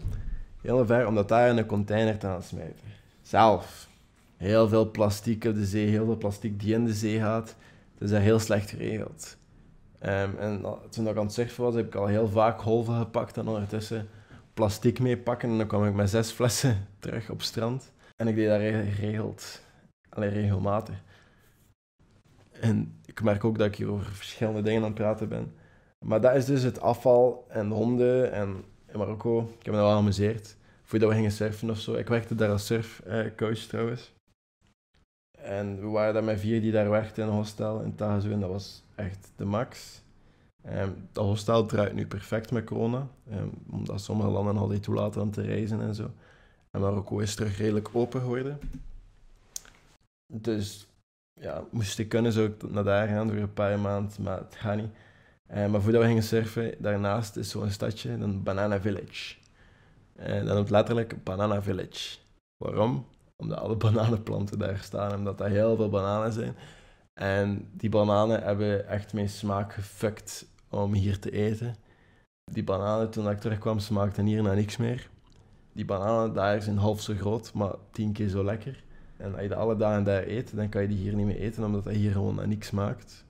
Heel 0.61 0.85
ver, 0.85 1.07
om 1.07 1.15
dat 1.15 1.27
daar 1.27 1.49
in 1.49 1.57
een 1.57 1.65
container 1.65 2.17
te 2.17 2.27
gaan 2.27 2.43
smijten. 2.43 2.85
Zelf. 3.21 3.87
Heel 4.37 4.67
veel 4.67 4.91
plastic 4.91 5.45
op 5.45 5.53
de 5.53 5.65
zee, 5.65 5.87
heel 5.87 6.05
veel 6.05 6.17
plastic 6.17 6.59
die 6.59 6.73
in 6.73 6.85
de 6.85 6.93
zee 6.93 7.19
gaat. 7.19 7.55
Dus 7.97 8.09
dat 8.09 8.19
is 8.19 8.25
heel 8.25 8.39
slecht 8.39 8.69
geregeld. 8.69 9.37
Um, 10.01 10.37
en 10.37 10.65
toen 10.89 11.07
ik 11.07 11.17
aan 11.17 11.23
het 11.25 11.33
surfen 11.33 11.63
was, 11.63 11.75
heb 11.75 11.85
ik 11.85 11.95
al 11.95 12.05
heel 12.05 12.27
vaak 12.27 12.61
golven 12.61 12.97
gepakt 12.97 13.37
en 13.37 13.47
ondertussen 13.47 14.07
plastic 14.55 14.99
meepakken. 14.99 15.49
En 15.49 15.57
dan 15.57 15.67
kwam 15.67 15.85
ik 15.85 15.93
met 15.93 16.09
zes 16.09 16.31
flessen 16.31 16.87
terug 16.99 17.29
op 17.29 17.41
strand. 17.41 17.91
En 18.15 18.27
ik 18.27 18.35
deed 18.35 18.47
dat 18.47 18.59
geregeld. 18.59 19.61
Alleen 20.09 20.29
regelmatig. 20.29 20.95
En 22.51 22.99
ik 23.05 23.21
merk 23.21 23.43
ook 23.43 23.57
dat 23.57 23.67
ik 23.67 23.75
hier 23.75 23.89
over 23.89 24.05
verschillende 24.05 24.61
dingen 24.61 24.81
aan 24.81 24.87
het 24.87 24.95
praten 24.95 25.29
ben. 25.29 25.53
Maar 26.05 26.21
dat 26.21 26.35
is 26.35 26.45
dus 26.45 26.63
het 26.63 26.81
afval 26.81 27.45
en 27.49 27.69
de 27.69 27.75
honden 27.75 28.31
en 28.31 28.63
in 28.91 28.97
Marokko. 28.97 29.39
Ik 29.59 29.65
heb 29.65 29.73
me 29.73 29.79
wel 29.79 29.91
geamuseerd. 29.91 30.55
Voordat 30.83 31.09
we 31.09 31.15
gingen 31.15 31.31
surfen 31.31 31.69
of 31.69 31.79
zo. 31.79 31.93
Ik 31.93 32.07
werkte 32.07 32.35
daar 32.35 32.49
als 32.49 32.65
surfcoach 32.65 33.59
trouwens. 33.59 34.13
En 35.37 35.79
we 35.79 35.87
waren 35.87 36.13
daar 36.13 36.23
met 36.23 36.39
vier 36.39 36.61
die 36.61 36.71
daar 36.71 36.89
werkten 36.89 37.23
in 37.23 37.29
een 37.29 37.35
hostel 37.35 37.81
in 37.81 37.95
Tahazoo. 37.95 38.31
En 38.31 38.39
dat 38.39 38.49
was 38.49 38.83
echt 38.95 39.31
de 39.35 39.45
max. 39.45 40.01
Dat 41.11 41.25
hostel 41.25 41.65
draait 41.65 41.93
nu 41.93 42.07
perfect 42.07 42.51
met 42.51 42.65
corona. 42.65 43.07
Um, 43.31 43.51
omdat 43.71 44.01
sommige 44.01 44.29
landen 44.29 44.57
al 44.57 44.67
die 44.67 44.79
toelaten 44.79 45.21
om 45.21 45.31
te 45.31 45.41
reizen 45.41 45.81
en 45.81 45.95
zo. 45.95 46.11
En 46.71 46.81
Marokko 46.81 47.19
is 47.19 47.35
terug 47.35 47.57
redelijk 47.57 47.89
open 47.93 48.21
geworden. 48.21 48.59
Dus 50.33 50.87
ja, 51.41 51.63
moest 51.71 51.99
ik 51.99 52.09
kunnen, 52.09 52.31
zou 52.31 52.47
ik 52.47 52.71
naar 52.71 52.83
daar 52.83 53.07
gaan 53.07 53.29
voor 53.29 53.37
een 53.37 53.53
paar 53.53 53.79
maanden, 53.79 54.23
maar 54.23 54.37
het 54.37 54.55
gaat 54.55 54.75
niet. 54.75 54.95
Uh, 55.53 55.67
maar 55.67 55.81
voordat 55.81 56.01
we 56.01 56.07
gingen 56.07 56.23
surfen, 56.23 56.75
daarnaast 56.79 57.35
is 57.35 57.49
zo'n 57.49 57.69
stadje, 57.69 58.11
een 58.11 58.43
Banana 58.43 58.81
Village. 58.81 59.35
En 60.15 60.41
uh, 60.41 60.45
dat 60.45 60.55
noemt 60.55 60.69
letterlijk 60.69 61.23
Banana 61.23 61.61
Village. 61.61 62.17
Waarom? 62.57 63.05
Omdat 63.35 63.57
alle 63.57 63.75
bananenplanten 63.85 64.59
daar 64.59 64.77
staan 64.77 65.15
omdat 65.15 65.39
er 65.39 65.49
heel 65.49 65.75
veel 65.75 65.89
bananen 65.89 66.33
zijn. 66.33 66.55
En 67.13 67.69
die 67.71 67.89
bananen 67.89 68.43
hebben 68.43 68.87
echt 68.87 69.13
mijn 69.13 69.29
smaak 69.29 69.73
gefukt 69.73 70.47
om 70.69 70.93
hier 70.93 71.19
te 71.19 71.31
eten. 71.31 71.75
Die 72.51 72.63
bananen, 72.63 73.09
toen 73.09 73.29
ik 73.29 73.39
terugkwam, 73.39 73.79
smaakten 73.79 74.25
hier 74.25 74.43
naar 74.43 74.55
niks 74.55 74.77
meer. 74.77 75.09
Die 75.73 75.85
bananen 75.85 76.33
daar 76.33 76.61
zijn 76.61 76.77
half 76.77 77.01
zo 77.01 77.13
groot, 77.13 77.53
maar 77.53 77.73
tien 77.91 78.11
keer 78.11 78.27
zo 78.29 78.43
lekker. 78.43 78.83
En 79.17 79.33
als 79.33 79.41
je 79.41 79.47
dat 79.47 79.57
alle 79.57 79.75
dagen 79.75 80.03
daar 80.03 80.27
eet, 80.27 80.55
dan 80.55 80.69
kan 80.69 80.81
je 80.81 80.87
die 80.87 80.97
hier 80.97 81.15
niet 81.15 81.25
meer 81.25 81.39
eten, 81.39 81.63
omdat 81.63 81.83
dat 81.83 81.93
hier 81.93 82.11
gewoon 82.11 82.35
naar 82.35 82.47
niks 82.47 82.67
smaakt. 82.67 83.25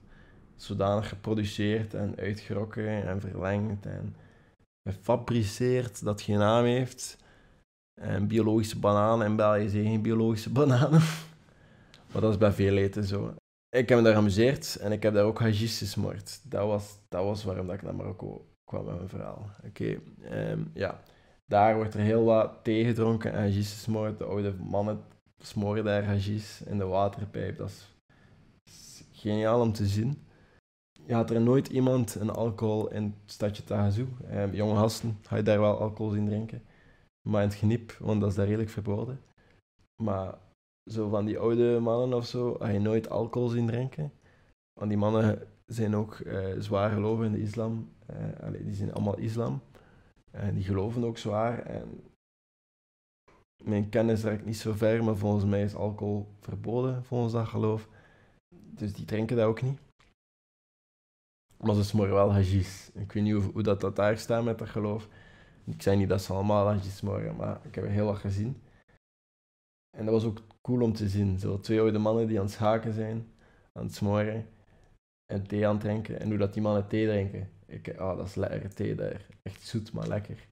Zodanig 0.56 1.08
geproduceerd 1.08 1.94
en 1.94 2.16
uitgerokken 2.16 3.06
en 3.06 3.20
verlengd 3.20 3.86
en 3.86 4.16
gefabriceerd 4.88 6.04
dat 6.04 6.20
geen 6.20 6.38
naam 6.38 6.64
heeft. 6.64 7.16
En 8.00 8.26
biologische 8.26 8.78
bananen 8.78 9.26
in 9.26 9.36
België 9.36 9.68
zijn 9.68 9.84
geen 9.84 10.02
biologische 10.02 10.50
bananen. 10.60 11.02
maar 12.12 12.20
dat 12.20 12.30
is 12.30 12.38
bij 12.38 12.52
veel 12.52 12.76
eten 12.76 13.04
zo. 13.04 13.34
Ik 13.68 13.88
heb 13.88 13.98
me 13.98 14.04
daar 14.04 14.12
geamuseerd 14.12 14.76
en 14.76 14.92
ik 14.92 15.02
heb 15.02 15.14
daar 15.14 15.24
ook 15.24 15.38
hajis 15.38 15.78
gesmoord. 15.78 16.50
Dat 16.50 16.66
was, 16.66 16.98
dat 17.08 17.24
was 17.24 17.44
waarom 17.44 17.66
dat 17.66 17.74
ik 17.74 17.82
naar 17.82 17.94
Marokko 17.94 18.46
kwam 18.64 18.84
met 18.84 18.96
mijn 18.96 19.08
verhaal. 19.08 19.50
Oké, 19.64 20.00
ehm, 20.22 20.64
ja. 20.74 21.02
Daar 21.46 21.74
wordt 21.76 21.94
er 21.94 22.00
heel 22.00 22.24
wat 22.24 22.64
thee 22.64 22.84
gedronken 22.84 23.32
en 23.32 23.38
hajis 23.38 23.72
gesmoord. 23.72 24.18
De 24.18 24.24
oude 24.24 24.54
mannen 24.54 25.04
smoren 25.38 25.84
daar 25.84 26.04
hajis 26.04 26.62
in 26.62 26.78
de 26.78 26.84
waterpijp. 26.84 27.56
Dat 27.56 27.68
is 27.68 29.04
geniaal 29.12 29.60
om 29.60 29.72
te 29.72 29.86
zien. 29.86 30.26
Je 31.06 31.14
had 31.14 31.30
er 31.30 31.40
nooit 31.40 31.68
iemand 31.68 32.14
een 32.14 32.30
alcohol 32.30 32.90
in 32.90 33.02
het 33.02 33.32
stadje 33.32 33.64
Tahazoo. 33.64 34.08
Eh, 34.28 34.54
jonge 34.54 34.76
gasten 34.76 35.18
ga 35.22 35.36
je 35.36 35.42
daar 35.42 35.60
wel 35.60 35.78
alcohol 35.78 36.12
zien 36.12 36.26
drinken. 36.26 36.62
Maar 37.28 37.42
in 37.42 37.48
het 37.48 37.58
geniep, 37.58 37.92
want 37.92 38.20
dat 38.20 38.30
is 38.30 38.36
daar 38.36 38.46
redelijk 38.46 38.70
verboden. 38.70 39.20
Maar 40.02 40.34
zo 40.90 41.08
van 41.08 41.24
die 41.24 41.38
oude 41.38 41.78
mannen 41.80 42.18
of 42.18 42.26
zo, 42.26 42.54
ga 42.54 42.68
je 42.68 42.78
nooit 42.80 43.08
alcohol 43.08 43.48
zien 43.48 43.66
drinken. 43.66 44.12
Want 44.72 44.88
die 44.88 44.98
mannen 44.98 45.48
zijn 45.66 45.96
ook 45.96 46.18
uh, 46.18 46.46
zwaar 46.58 46.90
geloven 46.90 47.24
in 47.24 47.32
de 47.32 47.40
islam. 47.40 47.92
Uh, 48.10 48.50
die 48.64 48.74
zijn 48.74 48.92
allemaal 48.92 49.18
islam. 49.18 49.60
En 50.30 50.54
die 50.54 50.64
geloven 50.64 51.04
ook 51.04 51.18
zwaar. 51.18 51.58
En 51.58 52.00
mijn 53.64 53.88
kennis 53.88 54.22
raakt 54.22 54.44
niet 54.44 54.56
zo 54.56 54.72
ver, 54.72 55.04
maar 55.04 55.16
volgens 55.16 55.44
mij 55.44 55.62
is 55.62 55.74
alcohol 55.74 56.26
verboden, 56.40 57.04
volgens 57.04 57.32
dat 57.32 57.46
geloof. 57.46 57.88
Dus 58.54 58.92
die 58.92 59.04
drinken 59.04 59.36
dat 59.36 59.46
ook 59.46 59.62
niet. 59.62 59.78
Maar 61.56 61.74
ze 61.74 61.84
smoren 61.84 62.14
wel 62.14 62.32
hajis. 62.32 62.90
Ik 62.94 63.12
weet 63.12 63.22
niet 63.22 63.32
hoe, 63.32 63.52
hoe 63.52 63.62
dat, 63.62 63.80
dat 63.80 63.96
daar 63.96 64.18
staat 64.18 64.44
met 64.44 64.58
dat 64.58 64.68
geloof. 64.68 65.08
Ik 65.64 65.82
zei 65.82 65.96
niet 65.96 66.08
dat 66.08 66.22
ze 66.22 66.32
allemaal 66.32 66.66
hajis 66.66 66.96
smoren, 66.96 67.36
maar 67.36 67.60
ik 67.62 67.74
heb 67.74 67.84
er 67.84 67.90
heel 67.90 68.06
wat 68.06 68.18
gezien. 68.18 68.60
En 69.96 70.04
dat 70.04 70.14
was 70.14 70.24
ook 70.24 70.42
cool 70.62 70.82
om 70.82 70.92
te 70.92 71.08
zien. 71.08 71.38
Zo 71.38 71.60
twee 71.60 71.80
oude 71.80 71.98
mannen 71.98 72.26
die 72.26 72.38
aan 72.38 72.44
het 72.44 72.54
schaken 72.54 72.92
zijn, 72.92 73.26
aan 73.72 73.84
het 73.84 73.94
smoren 73.94 74.46
en 75.32 75.46
thee 75.46 75.66
aan 75.66 75.74
het 75.74 75.80
drinken. 75.80 76.20
En 76.20 76.28
hoe 76.28 76.38
dat 76.38 76.52
die 76.52 76.62
mannen 76.62 76.88
thee 76.88 77.06
drinken. 77.06 77.48
Ik, 77.66 77.98
ah, 77.98 78.16
dat 78.16 78.26
is 78.26 78.34
lekker 78.34 78.74
thee 78.74 78.94
daar. 78.94 79.26
Echt 79.42 79.66
zoet, 79.66 79.92
maar 79.92 80.08
lekker. 80.08 80.48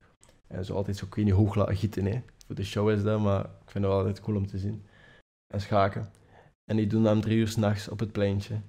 En 0.46 0.64
zo 0.64 0.74
altijd 0.74 0.96
zo, 0.96 1.06
weet 1.10 1.24
niet, 1.24 1.34
hoog 1.34 1.54
laten 1.54 1.76
gieten. 1.76 2.04
Hè. 2.04 2.22
Voor 2.46 2.54
de 2.54 2.64
show 2.64 2.90
is 2.90 3.02
dat, 3.02 3.20
maar 3.20 3.40
ik 3.40 3.70
vind 3.70 3.84
het 3.84 3.92
altijd 3.92 4.20
cool 4.20 4.36
om 4.36 4.46
te 4.46 4.58
zien. 4.58 4.86
En 5.54 5.60
schaken. 5.60 6.08
En 6.64 6.76
die 6.76 6.86
doen 6.86 7.02
dat 7.02 7.14
om 7.14 7.20
drie 7.20 7.38
uur 7.38 7.48
s'nachts 7.48 7.88
op 7.88 8.00
het 8.00 8.12
pleintje. 8.12 8.60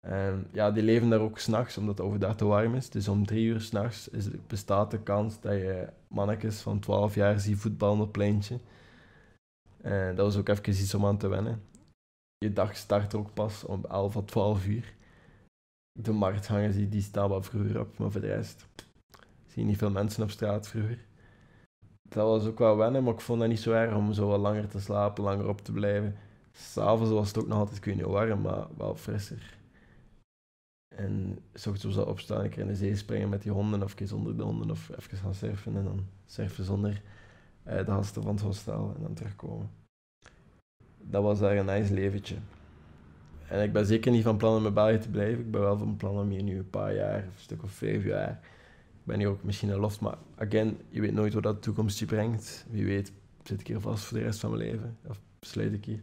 En 0.00 0.46
ja, 0.52 0.70
die 0.70 0.82
leven 0.82 1.08
daar 1.08 1.20
ook 1.20 1.38
s'nachts, 1.38 1.78
omdat 1.78 1.98
het 1.98 2.06
overdag 2.06 2.36
te 2.36 2.44
warm 2.44 2.74
is. 2.74 2.90
Dus 2.90 3.08
om 3.08 3.26
drie 3.26 3.46
uur 3.46 3.60
s'nachts 3.60 4.10
bestaat 4.46 4.90
de 4.90 5.02
kans 5.02 5.40
dat 5.40 5.52
je 5.52 5.88
mannetjes 6.08 6.60
van 6.60 6.80
12 6.80 7.14
jaar 7.14 7.40
ziet 7.40 7.58
voetballen 7.58 7.96
op 7.96 8.02
het 8.02 8.12
pleintje. 8.12 8.58
En 9.84 10.14
dat 10.14 10.26
was 10.26 10.36
ook 10.36 10.48
even 10.48 10.68
iets 10.68 10.94
om 10.94 11.06
aan 11.06 11.18
te 11.18 11.28
wennen. 11.28 11.62
Je 12.38 12.52
dag 12.52 12.76
start 12.76 13.14
ook 13.14 13.34
pas 13.34 13.64
om 13.64 13.84
11 13.84 14.16
of 14.16 14.24
12 14.24 14.66
uur. 14.66 14.94
De 15.98 16.12
marktgangers 16.12 16.76
die, 16.76 16.88
die 16.88 17.02
staan 17.02 17.28
wat 17.28 17.46
vroeger 17.46 17.80
op, 17.80 17.98
maar 17.98 18.10
voor 18.10 18.20
de 18.20 18.26
rest 18.26 18.66
zie 19.46 19.62
je 19.62 19.68
niet 19.68 19.78
veel 19.78 19.90
mensen 19.90 20.22
op 20.22 20.30
straat 20.30 20.68
vroeger 20.68 20.98
dat 22.14 22.26
was 22.26 22.46
ook 22.46 22.58
wel 22.58 22.76
wennen, 22.76 23.04
maar 23.04 23.12
ik 23.12 23.20
vond 23.20 23.40
dat 23.40 23.48
niet 23.48 23.60
zo 23.60 23.72
erg 23.72 23.94
om 23.94 24.12
zo 24.12 24.28
wat 24.28 24.40
langer 24.40 24.68
te 24.68 24.80
slapen, 24.80 25.24
langer 25.24 25.48
op 25.48 25.60
te 25.60 25.72
blijven. 25.72 26.16
S'avonds 26.52 27.12
was 27.12 27.28
het 27.28 27.38
ook 27.38 27.46
nog 27.46 27.58
altijd, 27.58 27.76
ik 27.76 27.84
weet 27.84 27.94
niet 27.94 28.04
warm, 28.04 28.40
maar 28.40 28.66
wel 28.76 28.96
frisser. 28.96 29.58
En 30.96 31.38
s 31.54 31.66
ochtends 31.66 31.96
wel 31.96 32.06
opstaan, 32.06 32.44
een 32.44 32.50
keer 32.50 32.62
in 32.62 32.66
de 32.66 32.74
zee 32.74 32.96
springen 32.96 33.28
met 33.28 33.42
die 33.42 33.52
honden, 33.52 33.82
of 33.82 34.00
een 34.00 34.08
zonder 34.08 34.36
de 34.36 34.42
honden, 34.42 34.70
of 34.70 34.90
even 34.98 35.18
gaan 35.18 35.34
surfen 35.34 35.76
en 35.76 35.84
dan 35.84 36.06
surfen 36.26 36.64
zonder 36.64 37.02
de 37.64 37.84
gasten 37.86 38.22
van 38.22 38.34
het 38.34 38.44
hostel 38.44 38.92
en 38.96 39.02
dan 39.02 39.14
terugkomen. 39.14 39.70
Dat 40.98 41.22
was 41.22 41.38
daar 41.38 41.56
een 41.56 41.66
nice 41.66 41.94
leventje. 41.94 42.36
En 43.48 43.62
ik 43.62 43.72
ben 43.72 43.86
zeker 43.86 44.12
niet 44.12 44.22
van 44.22 44.36
plan 44.36 44.56
om 44.56 44.66
in 44.66 44.74
België 44.74 44.98
te 44.98 45.10
blijven. 45.10 45.44
Ik 45.44 45.50
ben 45.50 45.60
wel 45.60 45.78
van 45.78 45.96
plan 45.96 46.18
om 46.18 46.30
hier 46.30 46.42
nu 46.42 46.58
een 46.58 46.70
paar 46.70 46.94
jaar, 46.94 47.22
een 47.22 47.30
stuk 47.36 47.62
of 47.62 47.72
vijf 47.72 48.04
jaar. 48.04 48.30
Ik 49.00 49.10
ben 49.10 49.18
hier 49.18 49.28
ook 49.28 49.42
misschien 49.42 49.68
een 49.68 49.78
loft, 49.78 50.00
maar 50.00 50.18
again, 50.36 50.78
je 50.88 51.00
weet 51.00 51.12
nooit 51.12 51.34
wat 51.34 51.42
dat 51.42 51.54
de 51.54 51.60
toekomst 51.60 51.98
je 51.98 52.06
brengt. 52.06 52.66
Wie 52.70 52.84
weet 52.84 53.12
zit 53.42 53.60
ik 53.60 53.66
hier 53.66 53.80
vast 53.80 54.04
voor 54.04 54.18
de 54.18 54.24
rest 54.24 54.40
van 54.40 54.50
mijn 54.50 54.62
leven, 54.62 54.98
of 55.06 55.20
besluit 55.38 55.72
ik 55.72 55.84
hier. 55.84 56.02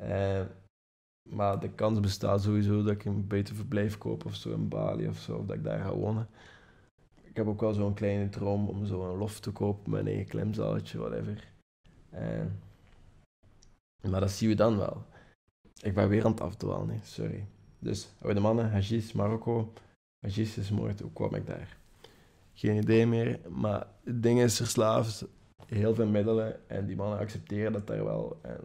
Uh, 0.00 0.40
maar 1.22 1.60
de 1.60 1.68
kans 1.68 2.00
bestaat 2.00 2.42
sowieso 2.42 2.82
dat 2.82 2.92
ik 2.92 3.04
een 3.04 3.26
beter 3.26 3.54
verblijf 3.54 3.98
koop 3.98 4.24
of 4.24 4.34
zo 4.34 4.52
in 4.52 4.68
Bali 4.68 5.08
of 5.08 5.18
zo, 5.18 5.36
of 5.36 5.46
dat 5.46 5.56
ik 5.56 5.64
daar 5.64 5.80
ga 5.80 5.94
wonen. 5.94 6.28
Ik 7.30 7.36
heb 7.36 7.46
ook 7.46 7.60
wel 7.60 7.72
zo'n 7.72 7.94
kleine 7.94 8.28
droom 8.28 8.68
om 8.68 8.86
zo'n 8.86 9.16
loft 9.16 9.42
te 9.42 9.50
kopen 9.50 9.92
een 9.92 10.06
eigen 10.06 10.26
klimzaaltje, 10.26 10.98
whatever. 10.98 11.48
Uh, 12.14 12.46
maar 14.10 14.20
dat 14.20 14.30
zien 14.30 14.48
we 14.48 14.54
dan 14.54 14.76
wel. 14.76 15.04
Ik 15.82 15.94
ben 15.94 16.08
weer 16.08 16.24
aan 16.24 16.30
het 16.30 16.40
afdwalen, 16.40 17.00
sorry. 17.02 17.46
Dus, 17.78 18.08
oude 18.22 18.40
mannen, 18.40 18.70
Hajis, 18.70 19.12
Marokko. 19.12 19.72
Hajis 20.20 20.56
is 20.56 20.70
moord, 20.70 21.00
hoe 21.00 21.12
kwam 21.12 21.34
ik 21.34 21.46
daar? 21.46 21.76
Geen 22.52 22.76
idee 22.76 23.06
meer, 23.06 23.40
maar 23.48 23.86
het 24.04 24.22
ding 24.22 24.40
is 24.40 24.56
verslaafd, 24.56 25.26
heel 25.66 25.94
veel 25.94 26.06
middelen 26.06 26.68
en 26.68 26.86
die 26.86 26.96
mannen 26.96 27.18
accepteren 27.18 27.72
dat 27.72 27.86
daar 27.86 28.04
wel. 28.04 28.38
En 28.42 28.60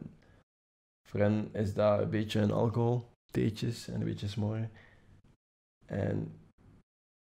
voor 1.08 1.20
hen 1.20 1.50
is 1.54 1.74
dat 1.74 2.00
een 2.00 2.10
beetje 2.10 2.40
een 2.40 2.52
alcohol, 2.52 3.04
theetjes 3.32 3.88
en 3.88 3.94
een 3.94 4.08
beetje 4.08 4.28
smoren. 4.28 4.72
En 5.86 6.32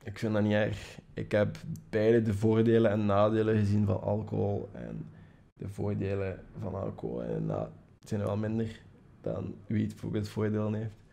ik 0.05 0.19
vind 0.19 0.33
dat 0.33 0.43
niet 0.43 0.53
erg. 0.53 0.99
Ik 1.13 1.31
heb 1.31 1.57
beide 1.89 2.21
de 2.21 2.33
voordelen 2.33 2.91
en 2.91 3.05
nadelen 3.05 3.57
gezien 3.57 3.85
van 3.85 4.01
alcohol. 4.01 4.69
En 4.71 5.07
de 5.53 5.67
voordelen 5.67 6.43
van 6.59 6.75
alcohol 6.75 7.23
en 7.23 7.45
na 7.45 7.71
zijn 7.99 8.21
er 8.21 8.25
wel 8.25 8.37
minder 8.37 8.81
dan 9.21 9.55
wiet 9.67 9.87
bijvoorbeeld 9.87 10.29
voordelen 10.29 10.73
heeft. 10.73 11.03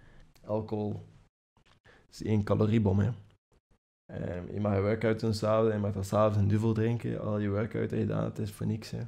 Alcohol 0.44 1.02
is 2.11 2.22
één 2.22 2.44
caloriebom. 2.44 2.98
Hè. 2.98 3.11
Um, 4.07 4.52
je 4.52 4.61
mag 4.61 4.74
je 4.74 4.81
workout 4.81 5.20
doen 5.20 5.35
s'avonds, 5.35 5.72
je 5.74 5.81
mag 5.81 5.92
dat 5.92 6.07
s'avonds 6.07 6.38
een 6.38 6.48
duvel 6.48 6.72
drinken. 6.72 7.20
Al 7.20 7.38
je 7.38 7.48
workout 7.48 7.90
dat 7.90 7.98
je 7.98 8.05
gedaan 8.05 8.22
hebt, 8.22 8.38
is 8.38 8.52
voor 8.52 8.66
niks. 8.66 8.90
Hè. 8.90 9.02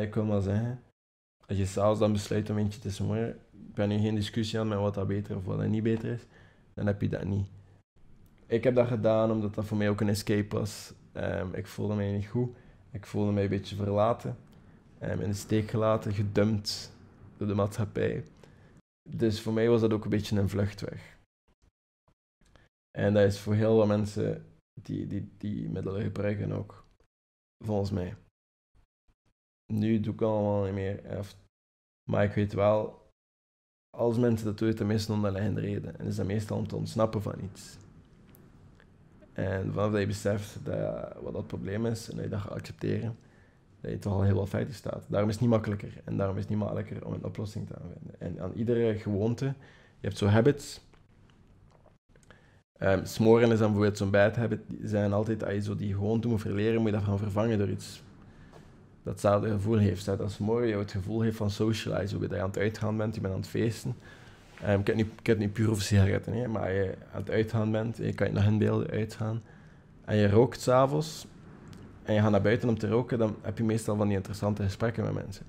Ik 0.00 0.14
wil 0.14 0.24
maar 0.24 0.40
zeggen, 0.40 0.82
als 1.46 1.58
je 1.58 1.66
s'avonds 1.66 2.00
dan 2.00 2.12
besluit 2.12 2.50
om 2.50 2.58
eentje 2.58 2.80
te 2.80 2.90
smoren, 2.90 3.28
ik 3.52 3.74
ben 3.74 3.88
nu 3.88 3.98
geen 3.98 4.14
discussie 4.14 4.58
aan 4.58 4.68
met 4.68 4.78
wat 4.78 4.94
dat 4.94 5.06
beter 5.06 5.36
of 5.36 5.44
wat 5.44 5.58
dat 5.58 5.68
niet 5.68 5.82
beter 5.82 6.12
is, 6.12 6.26
dan 6.76 6.86
heb 6.86 7.00
je 7.00 7.08
dat 7.08 7.24
niet. 7.24 7.48
Ik 8.46 8.64
heb 8.64 8.74
dat 8.74 8.86
gedaan 8.86 9.30
omdat 9.30 9.54
dat 9.54 9.64
voor 9.64 9.76
mij 9.76 9.88
ook 9.88 10.00
een 10.00 10.08
escape 10.08 10.56
was. 10.56 10.94
Um, 11.12 11.54
ik 11.54 11.66
voelde 11.66 11.94
mij 11.94 12.12
niet 12.12 12.26
goed. 12.26 12.56
Ik 12.90 13.06
voelde 13.06 13.32
mij 13.32 13.42
een 13.42 13.48
beetje 13.48 13.76
verlaten 13.76 14.36
um, 15.02 15.20
in 15.20 15.28
de 15.28 15.34
steek 15.34 15.70
gelaten, 15.70 16.12
gedumpt 16.12 16.92
door 17.36 17.46
de 17.46 17.54
maatschappij. 17.54 18.24
Dus 19.08 19.40
voor 19.40 19.52
mij 19.52 19.68
was 19.68 19.80
dat 19.80 19.92
ook 19.92 20.04
een 20.04 20.10
beetje 20.10 20.40
een 20.40 20.48
vluchtweg. 20.48 21.18
En 22.90 23.14
dat 23.14 23.24
is 23.24 23.40
voor 23.40 23.54
heel 23.54 23.76
veel 23.76 23.86
mensen 23.86 24.46
die, 24.82 25.06
die, 25.06 25.34
die 25.38 25.68
middelen 25.68 26.02
gebruiken 26.02 26.52
ook, 26.52 26.86
volgens 27.64 27.90
mij. 27.90 28.16
Nu 29.72 30.00
doe 30.00 30.14
ik 30.14 30.20
allemaal 30.20 30.64
niet 30.64 30.74
meer. 30.74 31.26
Maar 32.10 32.24
ik 32.24 32.32
weet 32.32 32.52
wel, 32.52 33.05
als 33.96 34.18
mensen 34.18 34.46
dat 34.46 34.58
doen, 34.58 34.74
dan 34.74 34.86
meestal 34.86 35.26
een 35.26 35.60
reden. 35.60 35.98
En 35.98 36.06
is 36.06 36.16
dat 36.16 36.26
meestal 36.26 36.56
om 36.56 36.68
te 36.68 36.76
ontsnappen 36.76 37.22
van 37.22 37.34
iets. 37.52 37.76
En 39.32 39.72
vanaf 39.72 39.90
dat 39.90 40.00
je 40.00 40.06
beseft 40.06 40.58
dat, 40.62 41.16
wat 41.22 41.32
dat 41.32 41.46
probleem 41.46 41.86
is 41.86 42.10
en 42.10 42.14
dat 42.14 42.24
je 42.24 42.30
dat 42.30 42.40
gaat 42.40 42.52
accepteren, 42.52 43.16
dat 43.80 43.90
je 43.90 43.98
toch 43.98 44.12
al 44.12 44.22
heel 44.22 44.34
wat 44.34 44.48
feiten 44.48 44.74
staat. 44.74 45.04
Daarom 45.08 45.28
is 45.28 45.34
het 45.34 45.44
niet 45.44 45.52
makkelijker 45.52 45.92
en 46.04 46.16
daarom 46.16 46.36
is 46.36 46.42
het 46.42 46.50
niet 46.50 46.58
makkelijker 46.58 47.06
om 47.06 47.12
een 47.12 47.24
oplossing 47.24 47.66
te 47.66 47.74
aanvinden. 47.74 48.14
En 48.18 48.40
aan 48.40 48.52
iedere 48.54 48.98
gewoonte, 48.98 49.44
je 49.44 50.06
hebt 50.06 50.18
zo 50.18 50.26
habits. 50.26 50.80
Um, 52.78 53.04
smoren 53.04 53.52
is 53.52 53.58
dan 53.58 53.66
bijvoorbeeld 53.66 53.98
zo'n 53.98 54.10
bad 54.10 54.36
habit. 54.36 54.60
Die 54.66 54.88
zijn 54.88 55.12
altijd, 55.12 55.44
als 55.44 55.54
je 55.54 55.62
zo 55.62 55.76
die 55.76 55.94
gewoonte 55.94 56.28
moet 56.28 56.40
verleren, 56.40 56.80
moet 56.80 56.90
je 56.90 56.96
dat 56.96 57.04
gaan 57.04 57.18
vervangen 57.18 57.58
door 57.58 57.68
iets 57.68 58.02
dat 59.06 59.14
hetzelfde 59.14 59.50
gevoel 59.50 59.78
heeft. 59.78 60.04
Dat 60.04 60.20
als 60.20 60.38
morgen 60.38 60.68
je 60.68 60.76
het 60.76 60.90
gevoel 60.90 61.20
heeft 61.20 61.36
van 61.36 61.50
socialize, 61.50 62.16
hoe 62.16 62.28
je 62.28 62.40
aan 62.40 62.48
het 62.48 62.58
uitgaan 62.58 62.96
bent, 62.96 63.14
je 63.14 63.20
bent 63.20 63.34
aan 63.34 63.40
het 63.40 63.48
feesten. 63.48 63.96
Um, 64.68 64.80
ik, 64.80 64.86
heb 64.86 64.96
niet, 64.96 65.08
ik 65.22 65.38
niet 65.38 65.52
puur 65.52 65.70
over 65.70 65.82
sigaretten, 65.82 66.32
hè, 66.32 66.48
maar 66.48 66.72
je 66.72 66.94
aan 67.12 67.20
het 67.20 67.30
uitgaan 67.30 67.70
bent, 67.70 67.96
je 67.96 68.14
kan 68.14 68.26
je 68.26 68.32
nog 68.32 68.44
in 68.44 68.58
beelden 68.58 68.90
uitgaan, 68.90 69.42
en 70.04 70.16
je 70.16 70.30
rookt 70.30 70.60
s'avonds, 70.60 71.26
en 72.02 72.14
je 72.14 72.20
gaat 72.20 72.30
naar 72.30 72.42
buiten 72.42 72.68
om 72.68 72.78
te 72.78 72.88
roken, 72.88 73.18
dan 73.18 73.36
heb 73.42 73.58
je 73.58 73.64
meestal 73.64 73.96
van 73.96 74.06
die 74.06 74.16
interessante 74.16 74.62
gesprekken 74.62 75.04
met 75.04 75.14
mensen. 75.14 75.46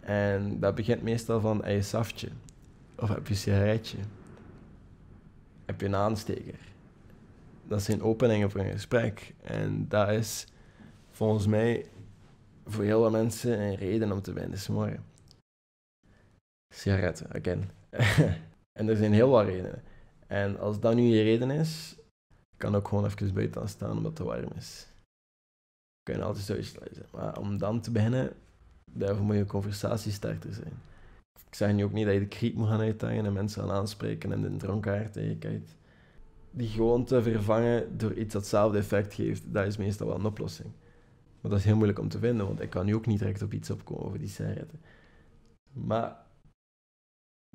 En 0.00 0.60
dat 0.60 0.74
begint 0.74 1.02
meestal 1.02 1.40
van, 1.40 1.64
heb 1.64 1.74
je 1.74 1.82
saftje? 1.82 2.28
Of 2.96 3.08
heb 3.08 3.26
je 3.26 3.32
een 3.32 3.38
sigaretje? 3.38 3.98
Heb 5.64 5.80
je 5.80 5.86
een 5.86 5.94
aansteker? 5.94 6.58
Dat 7.68 7.82
zijn 7.82 8.02
openingen 8.02 8.50
voor 8.50 8.60
een 8.60 8.72
gesprek. 8.72 9.34
En 9.42 9.86
dat 9.88 10.08
is 10.08 10.46
volgens 11.14 11.46
mij 11.46 11.86
voor 12.66 12.84
heel 12.84 13.00
veel 13.00 13.10
mensen 13.10 13.60
een 13.60 13.74
reden 13.74 14.12
om 14.12 14.22
te 14.22 14.32
beginnen 14.32 14.58
smoren. 14.58 15.04
Sigaretten, 16.74 17.32
again. 17.32 17.70
en 18.78 18.88
er 18.88 18.96
zijn 18.96 19.12
heel 19.12 19.28
wat 19.28 19.46
redenen. 19.46 19.82
En 20.26 20.58
als 20.58 20.80
dat 20.80 20.94
nu 20.94 21.02
je 21.02 21.22
reden 21.22 21.50
is, 21.50 21.96
kan 22.56 22.74
ook 22.74 22.88
gewoon 22.88 23.04
even 23.04 23.34
buiten 23.34 23.68
staan 23.68 23.96
omdat 23.96 24.18
het 24.18 24.26
warm 24.26 24.52
is. 24.56 24.86
Kun 26.02 26.16
je 26.16 26.22
altijd 26.22 26.44
zo 26.44 26.62
sluiten. 26.62 27.06
Maar 27.12 27.38
om 27.38 27.58
dan 27.58 27.80
te 27.80 27.90
beginnen, 27.90 28.32
daarvoor 28.92 29.24
moet 29.24 29.34
je 29.34 29.40
een 29.40 29.46
conversatiestarter 29.46 30.52
zijn. 30.52 30.82
Ik 31.46 31.54
zeg 31.54 31.72
nu 31.72 31.84
ook 31.84 31.92
niet 31.92 32.04
dat 32.04 32.14
je 32.14 32.20
de 32.20 32.26
kriek 32.26 32.54
moet 32.54 32.68
gaan 32.68 32.80
uitdagen 32.80 33.26
en 33.26 33.32
mensen 33.32 33.62
gaan 33.62 33.76
aanspreken 33.76 34.32
en 34.32 34.42
de 34.42 34.56
dronkaard 34.56 35.12
tegenkijkt. 35.12 35.76
Die 36.50 36.68
gewoon 36.68 37.04
te 37.04 37.22
vervangen 37.22 37.98
door 37.98 38.12
iets 38.12 38.32
dat 38.32 38.42
hetzelfde 38.42 38.78
effect 38.78 39.14
geeft, 39.14 39.52
dat 39.52 39.66
is 39.66 39.76
meestal 39.76 40.06
wel 40.06 40.16
een 40.16 40.24
oplossing. 40.24 40.70
Maar 41.44 41.52
dat 41.52 41.60
is 41.60 41.66
heel 41.66 41.76
moeilijk 41.76 41.98
om 41.98 42.08
te 42.08 42.18
vinden, 42.18 42.46
want 42.46 42.60
ik 42.60 42.70
kan 42.70 42.86
nu 42.86 42.94
ook 42.94 43.06
niet 43.06 43.18
direct 43.18 43.42
op 43.42 43.52
iets 43.52 43.70
opkomen 43.70 44.04
over 44.04 44.18
die 44.18 44.28
sigaretten. 44.28 44.80
Maar 45.72 46.16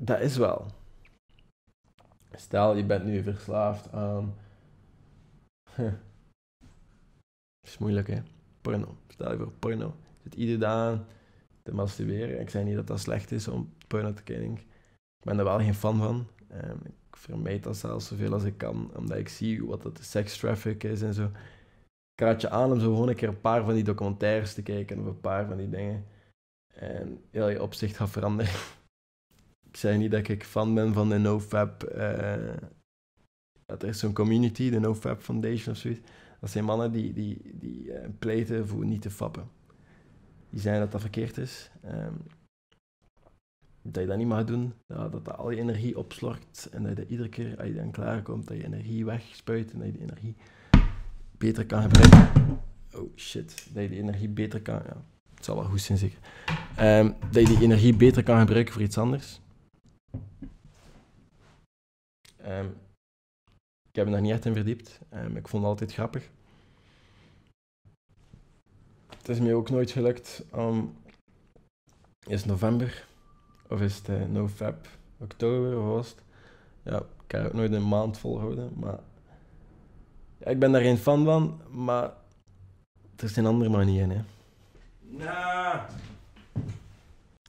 dat 0.02 0.20
is 0.20 0.38
wel. 0.38 0.72
Stel, 2.32 2.76
je 2.76 2.86
bent 2.86 3.04
nu 3.04 3.24
verslaafd 3.24 3.92
aan 3.92 4.34
is 7.62 7.78
moeilijk, 7.78 8.08
hè? 8.08 8.22
Porno. 8.62 8.98
Stel 9.08 9.32
je 9.32 9.38
voor 9.38 9.52
porno. 9.52 9.96
Je 10.18 10.24
zit 10.24 10.36
iedere 10.36 10.58
dag 10.58 11.00
te 11.64 11.74
masturberen. 11.74 12.40
Ik 12.40 12.50
zeg 12.50 12.64
niet 12.64 12.76
dat 12.76 12.88
dat 12.88 13.00
slecht 13.00 13.32
is 13.32 13.48
om 13.48 13.74
porno 13.88 14.14
te 14.14 14.24
kijken. 14.24 14.54
Ik 14.54 15.26
ben 15.26 15.38
er 15.38 15.44
wel 15.44 15.60
geen 15.60 15.76
fan 15.76 15.98
van. 15.98 16.28
Um, 16.52 16.80
ik 16.86 17.18
vermijd 17.18 17.64
dat 17.64 17.78
zelfs 17.78 18.08
zoveel 18.08 18.34
als 18.34 18.44
ik 18.44 18.58
kan, 18.58 18.92
omdat 18.96 19.18
ik 19.18 19.30
zie 19.30 19.66
wat 19.66 19.82
dat 19.82 19.98
de 19.98 20.04
sex 20.04 20.38
traffic 20.38 20.84
is 20.84 21.02
en 21.02 21.14
zo. 21.14 21.32
Ik 22.20 22.26
raad 22.26 22.42
je 22.42 22.50
aan 22.50 22.72
om 22.72 22.80
zo 22.80 22.94
gewoon 22.94 23.10
een 23.10 23.16
keer 23.16 23.28
een 23.28 23.42
paar 23.42 23.64
van 23.64 23.74
die 23.74 23.84
documentaires 23.84 24.54
te 24.54 24.64
kijken 24.64 25.00
of 25.00 25.06
een 25.06 25.20
paar 25.20 25.48
van 25.48 25.58
die 25.58 25.70
dingen. 25.70 26.06
En 26.74 27.22
heel 27.32 27.50
je 27.50 27.62
opzicht 27.62 27.96
gaat 27.96 28.10
veranderen. 28.10 28.54
ik 29.70 29.78
zeg 29.78 29.98
niet 29.98 30.12
dat 30.12 30.28
ik 30.28 30.44
fan 30.44 30.74
ben 30.74 30.94
van 30.94 31.10
de 31.10 31.18
NoFap. 31.18 31.92
Uh, 31.96 32.54
er 33.66 33.84
is 33.84 34.00
zo'n 34.00 34.14
community, 34.14 34.70
de 34.70 34.80
NoFap 34.80 35.22
Foundation 35.22 35.74
of 35.74 35.80
zoiets. 35.80 36.02
Dat 36.40 36.50
zijn 36.50 36.64
mannen 36.64 36.92
die, 36.92 37.14
die, 37.14 37.52
die 37.54 37.84
uh, 37.84 38.08
pleiten 38.20 38.68
voor 38.68 38.86
niet 38.86 39.02
te 39.02 39.12
fappen. 39.12 39.50
Die 40.50 40.60
zeggen 40.60 40.82
dat 40.82 40.92
dat 40.92 41.02
verkeerd 41.02 41.38
is. 41.38 41.72
Um, 41.86 42.22
dat 43.82 44.02
je 44.02 44.10
dat 44.10 44.18
niet 44.18 44.28
mag 44.28 44.44
doen. 44.44 44.74
Dat, 44.86 45.12
dat, 45.12 45.38
al 45.38 45.50
je 45.50 45.60
energie 45.60 45.98
opslorkt. 45.98 46.70
En 46.72 46.84
dat 46.84 46.98
je 46.98 47.08
iedere 47.08 47.30
keer 47.30 47.58
als 47.58 47.68
je 47.68 47.76
dan 47.76 47.92
klaarkomt, 47.92 48.48
dat 48.48 48.58
je 48.58 48.64
energie 48.64 49.06
wegspuit. 49.06 49.72
En 49.72 49.78
dat 49.78 49.88
je 49.88 49.94
die 49.94 50.02
energie 50.02 50.36
beter 51.40 51.66
kan 51.66 51.82
gebruiken. 51.82 52.60
Oh 52.96 53.18
shit. 53.18 53.68
Dat 53.74 53.84
je 53.84 53.90
die 53.90 54.00
energie 54.00 54.30
beter 54.30 54.62
kan... 54.62 54.82
Ja, 54.86 55.04
het 55.36 55.46
zal 55.46 55.56
wel 55.56 55.64
goed 55.64 55.82
zijn 55.82 55.98
zeker. 55.98 56.20
Um, 56.80 57.16
dat 57.32 57.48
je 57.48 57.54
die 57.54 57.62
energie 57.62 57.96
beter 57.96 58.24
kan 58.24 58.40
gebruiken 58.40 58.74
voor 58.74 58.82
iets 58.82 58.98
anders. 58.98 59.40
Um, 62.46 62.76
ik 63.90 63.96
heb 63.96 64.06
me 64.06 64.12
daar 64.12 64.22
niet 64.22 64.32
echt 64.32 64.46
in 64.46 64.54
verdiept. 64.54 65.00
Um, 65.14 65.38
ik 65.38 65.48
vond 65.48 65.64
het 65.64 65.72
altijd 65.72 65.94
grappig. 65.94 66.30
Het 69.18 69.30
is 69.30 69.40
mij 69.40 69.54
ook 69.54 69.70
nooit 69.70 69.92
gelukt 69.92 70.44
om... 70.52 70.98
Is 72.28 72.46
november? 72.46 73.08
Of 73.70 73.82
is 73.82 73.96
het 73.96 74.10
uh, 74.10 74.70
oktober 75.18 75.80
of 75.80 76.08
het? 76.08 76.24
Ja, 76.84 76.98
ik 77.00 77.32
heb 77.32 77.44
het 77.44 77.54
nooit 77.54 77.72
een 77.72 77.88
maand 77.88 78.18
volhouden, 78.18 78.74
maar... 78.80 79.00
Ja, 80.40 80.46
ik 80.46 80.60
ben 80.60 80.72
daar 80.72 80.82
geen 80.82 80.98
fan 80.98 81.26
van, 81.26 81.62
maar 81.70 82.12
Er 83.16 83.30
zijn 83.30 83.46
andere 83.46 83.70
manieren, 83.70 84.10
hè. 84.10 84.22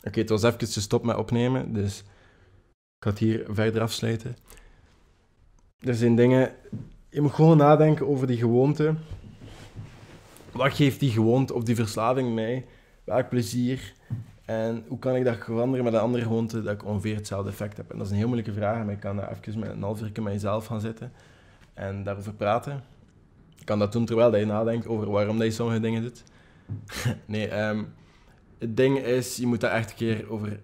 Oké, 0.04 0.20
het 0.20 0.28
was 0.28 0.42
even 0.42 0.68
stop 0.68 1.04
met 1.04 1.16
opnemen, 1.16 1.72
dus 1.72 1.98
ik 1.98 3.04
ga 3.04 3.10
het 3.10 3.18
hier 3.18 3.44
verder 3.48 3.82
afsluiten. 3.82 4.36
Er 5.78 5.94
zijn 5.94 6.16
dingen... 6.16 6.52
Je 7.08 7.20
moet 7.20 7.32
gewoon 7.32 7.56
nadenken 7.56 8.08
over 8.08 8.26
die 8.26 8.36
gewoonte. 8.36 8.94
Wat 10.52 10.72
geeft 10.72 11.00
die 11.00 11.10
gewoonte 11.10 11.54
of 11.54 11.62
die 11.62 11.74
verslaving 11.74 12.34
mij? 12.34 12.66
Welk 13.04 13.28
plezier? 13.28 13.92
En 14.44 14.84
hoe 14.88 14.98
kan 14.98 15.16
ik 15.16 15.24
dat 15.24 15.36
veranderen 15.36 15.84
met 15.84 15.94
een 15.94 16.00
andere 16.00 16.22
gewoonte 16.22 16.62
dat 16.62 16.72
ik 16.72 16.84
ongeveer 16.84 17.14
hetzelfde 17.14 17.50
effect 17.50 17.76
heb? 17.76 17.90
En 17.90 17.96
dat 17.96 18.06
is 18.06 18.12
een 18.12 18.18
heel 18.18 18.28
moeilijke 18.28 18.52
vraag, 18.52 18.84
maar 18.84 18.94
ik 18.94 19.00
kan 19.00 19.16
daar 19.16 19.30
even 19.30 19.58
met 19.58 19.70
een 19.70 19.82
half 19.82 20.00
uur 20.00 20.22
met 20.22 20.32
jezelf 20.32 20.66
gaan 20.66 20.80
zitten 20.80 21.12
en 21.74 22.02
daarover 22.02 22.34
praten. 22.34 22.84
Ik 23.58 23.66
kan 23.66 23.78
dat 23.78 23.92
doen 23.92 24.04
terwijl 24.04 24.36
je 24.36 24.46
nadenkt 24.46 24.86
over 24.86 25.10
waarom 25.10 25.42
je 25.42 25.50
sommige 25.50 25.80
dingen 25.80 26.02
doet. 26.02 26.24
nee, 27.26 27.60
um, 27.60 27.92
het 28.58 28.76
ding 28.76 28.98
is, 28.98 29.36
je 29.36 29.46
moet 29.46 29.60
daar 29.60 29.72
echt 29.72 29.90
een 29.90 29.96
keer 29.96 30.30
over 30.30 30.60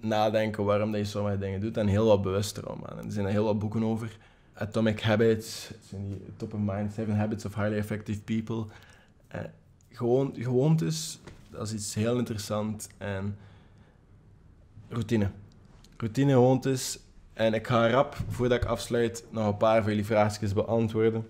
nadenken 0.00 0.64
waarom 0.64 0.96
je 0.96 1.04
sommige 1.04 1.38
dingen 1.38 1.60
doet 1.60 1.76
en 1.76 1.86
heel 1.86 2.06
wat 2.06 2.22
bewuster 2.22 2.70
om. 2.70 2.84
Er 2.84 3.12
zijn 3.12 3.26
er 3.26 3.32
heel 3.32 3.44
wat 3.44 3.58
boeken 3.58 3.82
over. 3.82 4.16
Atomic 4.54 5.00
Habits, 5.00 5.70
zijn 5.88 6.08
die 6.08 6.20
top 6.36 6.54
of 6.54 6.60
mind, 6.60 6.92
Seven 6.92 7.16
Habits 7.16 7.44
of 7.44 7.54
Highly 7.54 7.76
Effective 7.76 8.20
People. 8.20 8.64
Uh, 9.34 9.40
gewoon, 9.90 10.34
gewoontes, 10.38 11.18
dat 11.50 11.66
is 11.66 11.72
iets 11.72 11.94
heel 11.94 12.18
interessant. 12.18 12.88
En 12.98 13.36
routine. 14.88 15.30
Routine, 15.96 16.32
gewoontes. 16.32 16.98
En 17.38 17.54
ik 17.54 17.66
ga 17.66 17.90
rap, 17.90 18.16
voordat 18.28 18.62
ik 18.62 18.68
afsluit, 18.68 19.24
nog 19.30 19.46
een 19.46 19.56
paar 19.56 19.82
van 19.82 19.90
jullie 19.90 20.06
vraagjes 20.06 20.52
beantwoorden. 20.52 21.26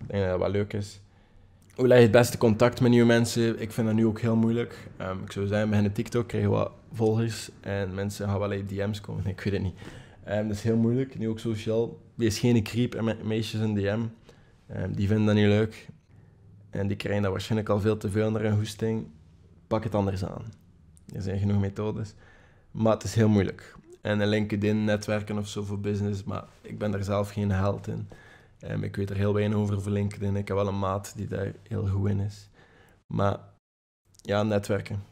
Ik 0.00 0.06
denk 0.06 0.22
dat 0.22 0.30
dat 0.30 0.40
wel 0.40 0.50
leuk 0.50 0.72
is. 0.72 1.00
Hoe 1.74 1.86
leg 1.86 1.96
je 1.96 2.02
het 2.02 2.12
beste 2.12 2.38
contact 2.38 2.80
met 2.80 2.90
nieuwe 2.90 3.06
mensen? 3.06 3.60
Ik 3.60 3.72
vind 3.72 3.86
dat 3.86 3.96
nu 3.96 4.06
ook 4.06 4.20
heel 4.20 4.36
moeilijk. 4.36 4.88
Um, 5.00 5.22
ik 5.24 5.32
zou 5.32 5.46
zeggen, 5.46 5.70
bij 5.70 5.88
TikTok 5.88 6.28
krijg 6.28 6.44
je 6.44 6.50
wat 6.50 6.70
volgers 6.92 7.50
en 7.60 7.94
mensen 7.94 8.28
gaan 8.28 8.38
wel 8.38 8.50
in 8.50 8.66
DM's 8.66 9.00
komen. 9.00 9.26
ik 9.36 9.40
weet 9.40 9.52
het 9.52 9.62
niet. 9.62 9.74
Um, 10.28 10.48
dat 10.48 10.56
is 10.56 10.62
heel 10.62 10.76
moeilijk, 10.76 11.18
nu 11.18 11.28
ook 11.28 11.38
sociaal. 11.38 11.98
Wees 12.14 12.38
geen 12.38 12.62
creep 12.62 12.94
en 12.94 13.04
met 13.04 13.24
meisjes 13.24 13.60
in 13.60 13.74
DM. 13.74 14.00
Um, 14.76 14.94
die 14.94 15.06
vinden 15.06 15.26
dat 15.26 15.34
niet 15.34 15.46
leuk. 15.46 15.88
En 16.70 16.86
die 16.86 16.96
krijgen 16.96 17.22
dat 17.22 17.30
waarschijnlijk 17.30 17.70
al 17.70 17.80
veel 17.80 17.96
te 17.96 18.10
veel 18.10 18.30
naar 18.30 18.44
een 18.44 18.54
hoesting. 18.54 19.06
Pak 19.66 19.84
het 19.84 19.94
anders 19.94 20.24
aan. 20.24 20.44
Er 21.14 21.22
zijn 21.22 21.38
genoeg 21.38 21.60
methodes. 21.60 22.14
Maar 22.70 22.92
het 22.92 23.04
is 23.04 23.14
heel 23.14 23.28
moeilijk. 23.28 23.78
En 24.00 24.20
een 24.20 24.28
LinkedIn, 24.28 24.84
netwerken 24.84 25.38
of 25.38 25.48
zo 25.48 25.62
voor 25.62 25.80
business, 25.80 26.24
maar 26.24 26.44
ik 26.60 26.78
ben 26.78 26.90
daar 26.90 27.04
zelf 27.04 27.30
geen 27.30 27.50
held 27.50 27.86
in. 27.86 28.08
Um, 28.68 28.82
ik 28.82 28.96
weet 28.96 29.10
er 29.10 29.16
heel 29.16 29.34
weinig 29.34 29.58
over 29.58 29.82
voor 29.82 29.92
LinkedIn. 29.92 30.36
Ik 30.36 30.48
heb 30.48 30.56
wel 30.56 30.66
een 30.66 30.78
maat 30.78 31.12
die 31.16 31.28
daar 31.28 31.52
heel 31.68 31.86
goed 31.86 32.08
in 32.08 32.20
is. 32.20 32.48
Maar 33.06 33.38
ja, 34.22 34.42
netwerken. 34.42 35.02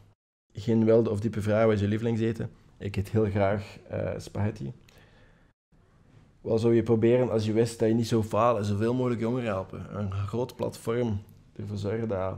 Geen 0.53 0.85
wilde 0.85 1.09
of 1.09 1.19
diepe 1.19 1.41
vraag, 1.41 1.65
wat 1.65 1.79
je 1.79 1.87
lievelingseten? 1.87 2.51
Ik 2.77 2.95
eet 2.95 3.09
heel 3.09 3.29
graag 3.29 3.77
uh, 3.91 4.11
spaghetti. 4.17 4.73
Wat 6.41 6.61
zou 6.61 6.75
je 6.75 6.83
proberen 6.83 7.31
als 7.31 7.45
je 7.45 7.53
wist 7.53 7.79
dat 7.79 7.87
je 7.87 7.93
niet 7.93 8.07
zou 8.07 8.23
falen? 8.23 8.65
Zoveel 8.65 8.93
mogelijk 8.93 9.21
jongeren 9.21 9.45
helpen. 9.45 9.97
Een 9.97 10.11
groot 10.11 10.55
platform 10.55 11.21
ervoor 11.55 11.77
zorgen 11.77 12.07
dat... 12.07 12.37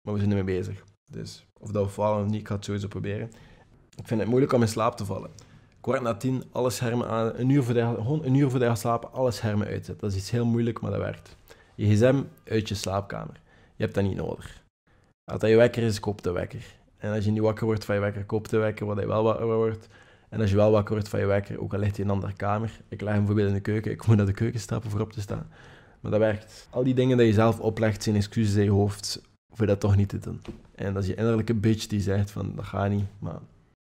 Maar 0.00 0.14
we 0.14 0.18
zijn 0.18 0.30
ermee 0.30 0.58
bezig. 0.58 0.84
Dus 1.10 1.46
of 1.60 1.70
dat 1.70 1.84
we 1.84 1.90
falen 1.90 2.24
of 2.24 2.30
niet, 2.30 2.40
ik 2.40 2.48
ga 2.48 2.54
het 2.54 2.64
sowieso 2.64 2.88
proberen. 2.88 3.30
Ik 3.96 4.06
vind 4.06 4.20
het 4.20 4.28
moeilijk 4.28 4.52
om 4.52 4.62
in 4.62 4.68
slaap 4.68 4.96
te 4.96 5.04
vallen 5.04 5.30
kwart 5.88 6.02
na 6.02 6.14
tien 6.14 6.44
alle 6.52 6.70
schermen 6.70 7.08
aan, 7.08 7.32
een 7.34 7.48
uur 7.48 7.62
voor 7.62 7.74
de, 7.74 7.80
gewoon 7.80 8.24
een 8.24 8.34
uur 8.34 8.50
voor 8.50 8.58
de 8.58 8.66
gaat 8.66 8.78
slapen, 8.78 9.12
alle 9.12 9.30
schermen 9.30 9.66
uitzetten. 9.66 9.98
Dat 9.98 10.10
is 10.10 10.16
iets 10.16 10.30
heel 10.30 10.46
moeilijk, 10.46 10.80
maar 10.80 10.90
dat 10.90 11.00
werkt. 11.00 11.36
Je 11.74 11.86
gsm 11.86 12.22
uit 12.44 12.68
je 12.68 12.74
slaapkamer. 12.74 13.40
Je 13.76 13.82
hebt 13.82 13.94
dat 13.94 14.04
niet 14.04 14.16
nodig. 14.16 14.62
Als 15.24 15.40
dat 15.40 15.50
je 15.50 15.56
wekker 15.56 15.82
is, 15.82 16.00
koop 16.00 16.22
de 16.22 16.32
wekker. 16.32 16.64
En 16.96 17.12
als 17.12 17.24
je 17.24 17.30
niet 17.30 17.40
wakker 17.40 17.64
wordt 17.64 17.84
van 17.84 17.94
je 17.94 18.00
wekker, 18.00 18.24
koop 18.24 18.48
de 18.48 18.58
wekker, 18.58 18.86
wat 18.86 18.98
je 18.98 19.06
wel 19.06 19.22
wakker 19.22 19.46
wordt. 19.46 19.88
En 20.28 20.40
als 20.40 20.50
je 20.50 20.56
wel 20.56 20.70
wakker 20.70 20.94
wordt 20.94 21.08
van 21.08 21.20
je 21.20 21.26
wekker, 21.26 21.60
ook 21.60 21.72
al 21.72 21.78
ligt 21.78 21.96
hij 21.96 22.04
in 22.04 22.10
een 22.10 22.16
andere 22.16 22.32
kamer. 22.32 22.80
Ik 22.88 23.00
leg 23.00 23.12
hem 23.12 23.18
bijvoorbeeld 23.18 23.48
in 23.48 23.54
de 23.54 23.60
keuken, 23.60 23.90
ik 23.90 24.06
moet 24.06 24.16
naar 24.16 24.26
de 24.26 24.32
keuken 24.32 24.60
stappen 24.60 24.90
voor 24.90 25.00
op 25.00 25.12
te 25.12 25.20
staan. 25.20 25.46
Maar 26.00 26.10
dat 26.10 26.20
werkt. 26.20 26.68
Al 26.70 26.84
die 26.84 26.94
dingen 26.94 27.16
die 27.16 27.26
je 27.26 27.32
zelf 27.32 27.60
oplegt, 27.60 28.02
zijn 28.02 28.16
excuses 28.16 28.54
in 28.54 28.64
je 28.64 28.70
hoofd 28.70 29.22
voor 29.54 29.66
dat 29.66 29.80
toch 29.80 29.96
niet 29.96 30.08
te 30.08 30.18
doen. 30.18 30.40
En 30.74 30.94
dat 30.94 31.02
is 31.02 31.08
je 31.08 31.14
innerlijke 31.14 31.54
bitch 31.54 31.86
die 31.86 32.00
zegt 32.00 32.30
van, 32.30 32.52
dat 32.56 32.64
gaat 32.64 32.90
niet, 32.90 33.06
maar 33.18 33.38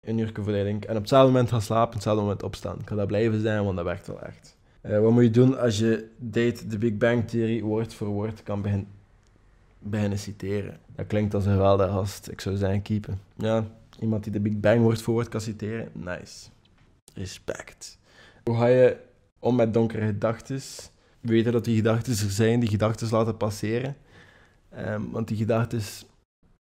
een 0.07 0.17
uur 0.17 0.31
volledig. 0.33 0.73
En 0.73 0.95
op 0.95 1.01
hetzelfde 1.01 1.31
moment 1.31 1.49
gaan 1.49 1.61
slapen, 1.61 1.87
op 1.87 1.93
hetzelfde 1.93 2.21
moment 2.21 2.43
opstaan. 2.43 2.79
Ik 2.79 2.87
dat 2.87 3.07
blijven 3.07 3.41
zijn, 3.41 3.63
want 3.63 3.75
dat 3.75 3.85
werkt 3.85 4.07
wel 4.07 4.21
echt. 4.21 4.57
Uh, 4.81 4.99
wat 4.99 5.11
moet 5.11 5.23
je 5.23 5.29
doen 5.29 5.59
als 5.59 5.79
je 5.79 6.09
date 6.17 6.67
de 6.67 6.77
Big 6.77 6.97
Bang 6.97 7.27
Theory 7.27 7.61
woord 7.61 7.93
voor 7.93 8.07
woord 8.07 8.43
kan 8.43 8.61
begin, 8.61 8.87
beginnen 9.79 10.19
citeren? 10.19 10.79
Dat 10.95 11.07
klinkt 11.07 11.33
als 11.33 11.45
een 11.45 11.51
geweldige 11.51 11.89
gast. 11.89 12.29
Ik 12.31 12.41
zou 12.41 12.55
zeggen, 12.55 12.81
keepen. 12.81 13.21
Ja, 13.35 13.65
iemand 13.99 14.23
die 14.23 14.31
de 14.33 14.39
Big 14.39 14.59
Bang 14.59 14.81
woord 14.81 15.01
voor 15.01 15.13
woord 15.13 15.29
kan 15.29 15.41
citeren, 15.41 15.89
nice. 15.93 16.49
Respect. 17.13 17.97
Hoe 18.43 18.57
ga 18.57 18.65
je 18.65 18.97
om 19.39 19.55
met 19.55 19.73
donkere 19.73 20.05
gedachten? 20.05 20.61
Weten 21.19 21.51
dat 21.51 21.65
die 21.65 21.75
gedachten 21.75 22.11
er 22.11 22.31
zijn, 22.31 22.59
die 22.59 22.69
gedachten 22.69 23.07
laten 23.11 23.37
passeren. 23.37 23.95
Um, 24.77 25.11
want 25.11 25.27
die 25.27 25.37
gedachten 25.37 25.81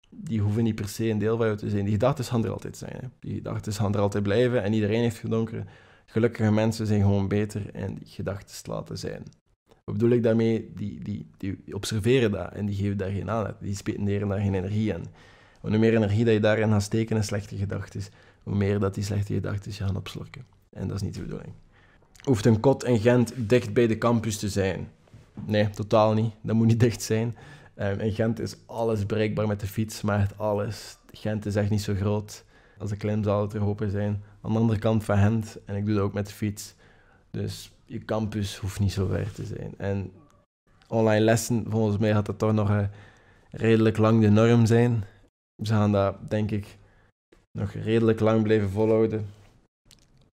die 0.10 0.42
hoeven 0.42 0.64
niet 0.64 0.76
per 0.76 0.88
se 0.88 1.10
een 1.10 1.18
deel 1.18 1.38
van 1.38 1.46
jou 1.46 1.58
te 1.58 1.70
zijn. 1.70 1.84
Die 1.84 1.94
gedachten 1.94 2.26
gaan 2.26 2.44
er 2.44 2.52
altijd 2.52 2.78
zijn. 2.78 2.98
Hè. 3.02 3.08
Die 3.20 3.34
gedachten 3.34 3.74
gaan 3.74 3.94
er 3.94 4.00
altijd 4.00 4.24
blijven 4.24 4.64
en 4.64 4.74
iedereen 4.74 5.02
heeft 5.02 5.18
gedonkere. 5.18 5.64
Gelukkige 6.06 6.52
mensen 6.52 6.88
zijn 6.88 7.02
gewoon 7.02 7.28
beter 7.28 7.74
en 7.74 7.96
die 7.96 8.08
gedachten 8.08 8.72
laten 8.72 8.98
zijn. 8.98 9.24
Wat 9.84 9.98
bedoel 9.98 10.10
ik 10.10 10.24
daarmee? 10.24 10.72
Die, 10.76 11.04
die, 11.04 11.30
die 11.38 11.76
observeren 11.76 12.32
dat 12.32 12.54
en 12.54 12.66
die 12.66 12.76
geven 12.76 12.98
daar 12.98 13.12
geen 13.12 13.30
aandacht. 13.30 13.62
Die 13.62 13.76
spenderen 13.76 14.28
daar 14.28 14.40
geen 14.40 14.54
energie 14.54 14.94
aan. 14.94 15.06
Hoe 15.62 15.78
meer 15.78 15.96
energie 15.96 16.26
dat 16.26 16.34
je 16.34 16.40
daarin 16.40 16.70
gaat 16.70 16.84
steken 16.84 17.16
in 17.16 17.24
slechte 17.24 17.58
gedachten, 17.58 18.02
hoe 18.44 18.56
meer 18.56 18.80
dat 18.80 18.94
die 18.94 19.04
slechte 19.04 19.34
gedachten 19.34 19.72
je 19.72 19.84
gaan 19.84 19.96
opslurken. 19.96 20.46
En 20.70 20.88
dat 20.88 20.96
is 20.96 21.02
niet 21.02 21.14
de 21.14 21.22
bedoeling. 21.22 21.54
Hoeft 22.24 22.46
een 22.46 22.60
kot 22.60 22.84
in 22.84 23.00
Gent 23.00 23.34
dicht 23.36 23.74
bij 23.74 23.88
de 23.88 23.98
campus 23.98 24.38
te 24.38 24.50
zijn? 24.50 24.88
Nee, 25.46 25.70
totaal 25.70 26.14
niet. 26.14 26.34
Dat 26.42 26.56
moet 26.56 26.68
niet 26.68 26.80
dicht 26.80 27.02
zijn. 27.02 27.36
Um, 27.82 28.00
in 28.00 28.12
Gent 28.12 28.40
is 28.40 28.56
alles 28.66 29.06
bereikbaar 29.06 29.48
met 29.48 29.60
de 29.60 29.68
fiets, 29.68 30.02
maar 30.02 30.20
echt 30.20 30.38
alles. 30.38 30.98
Gent 31.12 31.46
is 31.46 31.56
echt 31.56 31.70
niet 31.70 31.82
zo 31.82 31.94
groot. 31.94 32.46
Als 32.78 32.92
een 32.92 32.98
klein 32.98 33.24
zal 33.24 33.42
het 33.42 33.54
er 33.54 33.60
hopen 33.60 33.92
zijn. 33.92 34.24
Aan 34.42 34.52
de 34.54 34.60
andere 34.60 34.80
kant 34.80 35.04
van 35.04 35.18
Gent, 35.18 35.58
en 35.66 35.76
ik 35.76 35.86
doe 35.86 35.96
dat 35.96 36.04
ook 36.04 36.14
met 36.14 36.28
de 36.28 36.34
fiets. 36.34 36.76
Dus 37.32 37.72
je 37.86 38.06
campus 38.06 38.58
hoeft 38.58 38.80
niet 38.80 38.92
zo 38.92 39.08
ver 39.08 39.32
te 39.32 39.46
zijn. 39.46 39.74
En 39.78 40.12
online 40.88 41.24
lessen, 41.24 41.66
volgens 41.70 41.98
mij 41.98 42.12
gaat 42.12 42.26
dat 42.26 42.40
toch 42.40 42.54
nog 42.54 42.70
uh, 42.70 42.84
redelijk 43.52 43.98
lang 43.98 44.22
de 44.22 44.30
norm 44.30 44.66
zijn. 44.66 45.04
Ze 45.64 45.74
gaan 45.74 45.92
dat, 45.92 46.30
denk 46.30 46.52
ik, 46.52 46.78
nog 47.52 47.72
redelijk 47.72 48.20
lang 48.20 48.44
blijven 48.44 48.70
volhouden. 48.70 49.30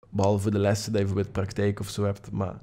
Behalve 0.09 0.51
de 0.51 0.59
lessen 0.59 0.93
die 0.93 1.01
je 1.01 1.07
bijvoorbeeld 1.07 1.35
praktijk 1.35 1.81
of 1.81 1.89
zo 1.89 2.05
hebt. 2.05 2.31
Maar 2.31 2.61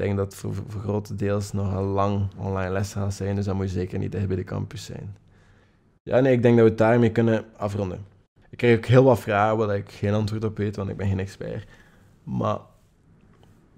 denk 0.00 0.16
dat 0.16 0.34
voor, 0.34 0.54
voor 0.54 0.80
grote 0.80 1.14
deels 1.14 1.52
nog 1.52 1.74
een 1.74 1.82
lang 1.82 2.28
online 2.36 2.70
les 2.70 2.92
gaat 2.92 3.14
zijn, 3.14 3.34
dus 3.34 3.44
dan 3.44 3.56
moet 3.56 3.66
je 3.66 3.78
zeker 3.78 3.98
niet 3.98 4.12
dicht 4.12 4.26
bij 4.26 4.36
de 4.36 4.44
campus 4.44 4.84
zijn. 4.84 5.16
Ja, 6.02 6.20
nee, 6.20 6.32
ik 6.32 6.42
denk 6.42 6.54
dat 6.54 6.64
we 6.64 6.70
het 6.70 6.78
daarmee 6.78 7.12
kunnen 7.12 7.44
afronden. 7.56 8.04
Ik 8.50 8.58
krijg 8.58 8.76
ook 8.76 8.86
heel 8.86 9.04
wat 9.04 9.20
vragen 9.20 9.56
waar 9.56 9.76
ik 9.76 9.90
geen 9.90 10.14
antwoord 10.14 10.44
op 10.44 10.56
weet, 10.56 10.76
want 10.76 10.88
ik 10.88 10.96
ben 10.96 11.08
geen 11.08 11.18
expert. 11.18 11.68
Maar, 12.22 12.58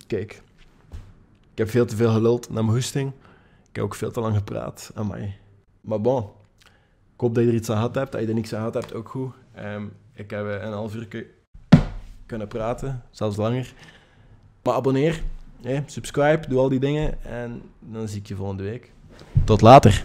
kijk, 0.07 0.43
ik 1.53 1.59
heb 1.59 1.71
veel 1.71 1.87
te 1.87 1.97
veel 1.97 2.13
geluld 2.13 2.51
naar 2.51 2.65
mijn 2.65 2.77
hoesting. 2.77 3.13
Ik 3.69 3.77
heb 3.77 3.85
ook 3.85 3.95
veel 3.95 4.11
te 4.11 4.21
lang 4.21 4.37
gepraat 4.37 4.91
aan 4.95 5.07
mij. 5.07 5.39
Maar 5.81 6.01
bon, 6.01 6.23
ik 7.15 7.21
hoop 7.21 7.35
dat 7.35 7.45
je 7.45 7.51
er 7.51 7.57
iets 7.57 7.71
aan 7.71 7.77
gehad 7.77 7.95
hebt. 7.95 8.13
Dat 8.13 8.21
je 8.21 8.27
er 8.27 8.35
niks 8.35 8.53
aan 8.53 8.59
gehad 8.59 8.75
hebt, 8.75 8.95
ook 8.95 9.09
goed. 9.09 9.35
Um, 9.59 9.93
ik 10.15 10.31
heb 10.31 10.47
een 10.47 10.73
half 10.73 10.95
uur 10.95 11.27
kunnen 12.27 12.49
praten, 12.49 13.03
zelfs 13.11 13.37
langer. 13.37 13.75
Maar 14.63 14.75
abonneer, 14.75 15.23
subscribe, 15.87 16.49
doe 16.49 16.59
al 16.59 16.69
die 16.69 16.81
dingen 16.81 17.25
en 17.25 17.63
dan 17.79 18.09
zie 18.09 18.19
ik 18.19 18.27
je 18.27 18.35
volgende 18.35 18.63
week. 18.63 18.93
Tot 19.45 19.61
later. 19.61 20.05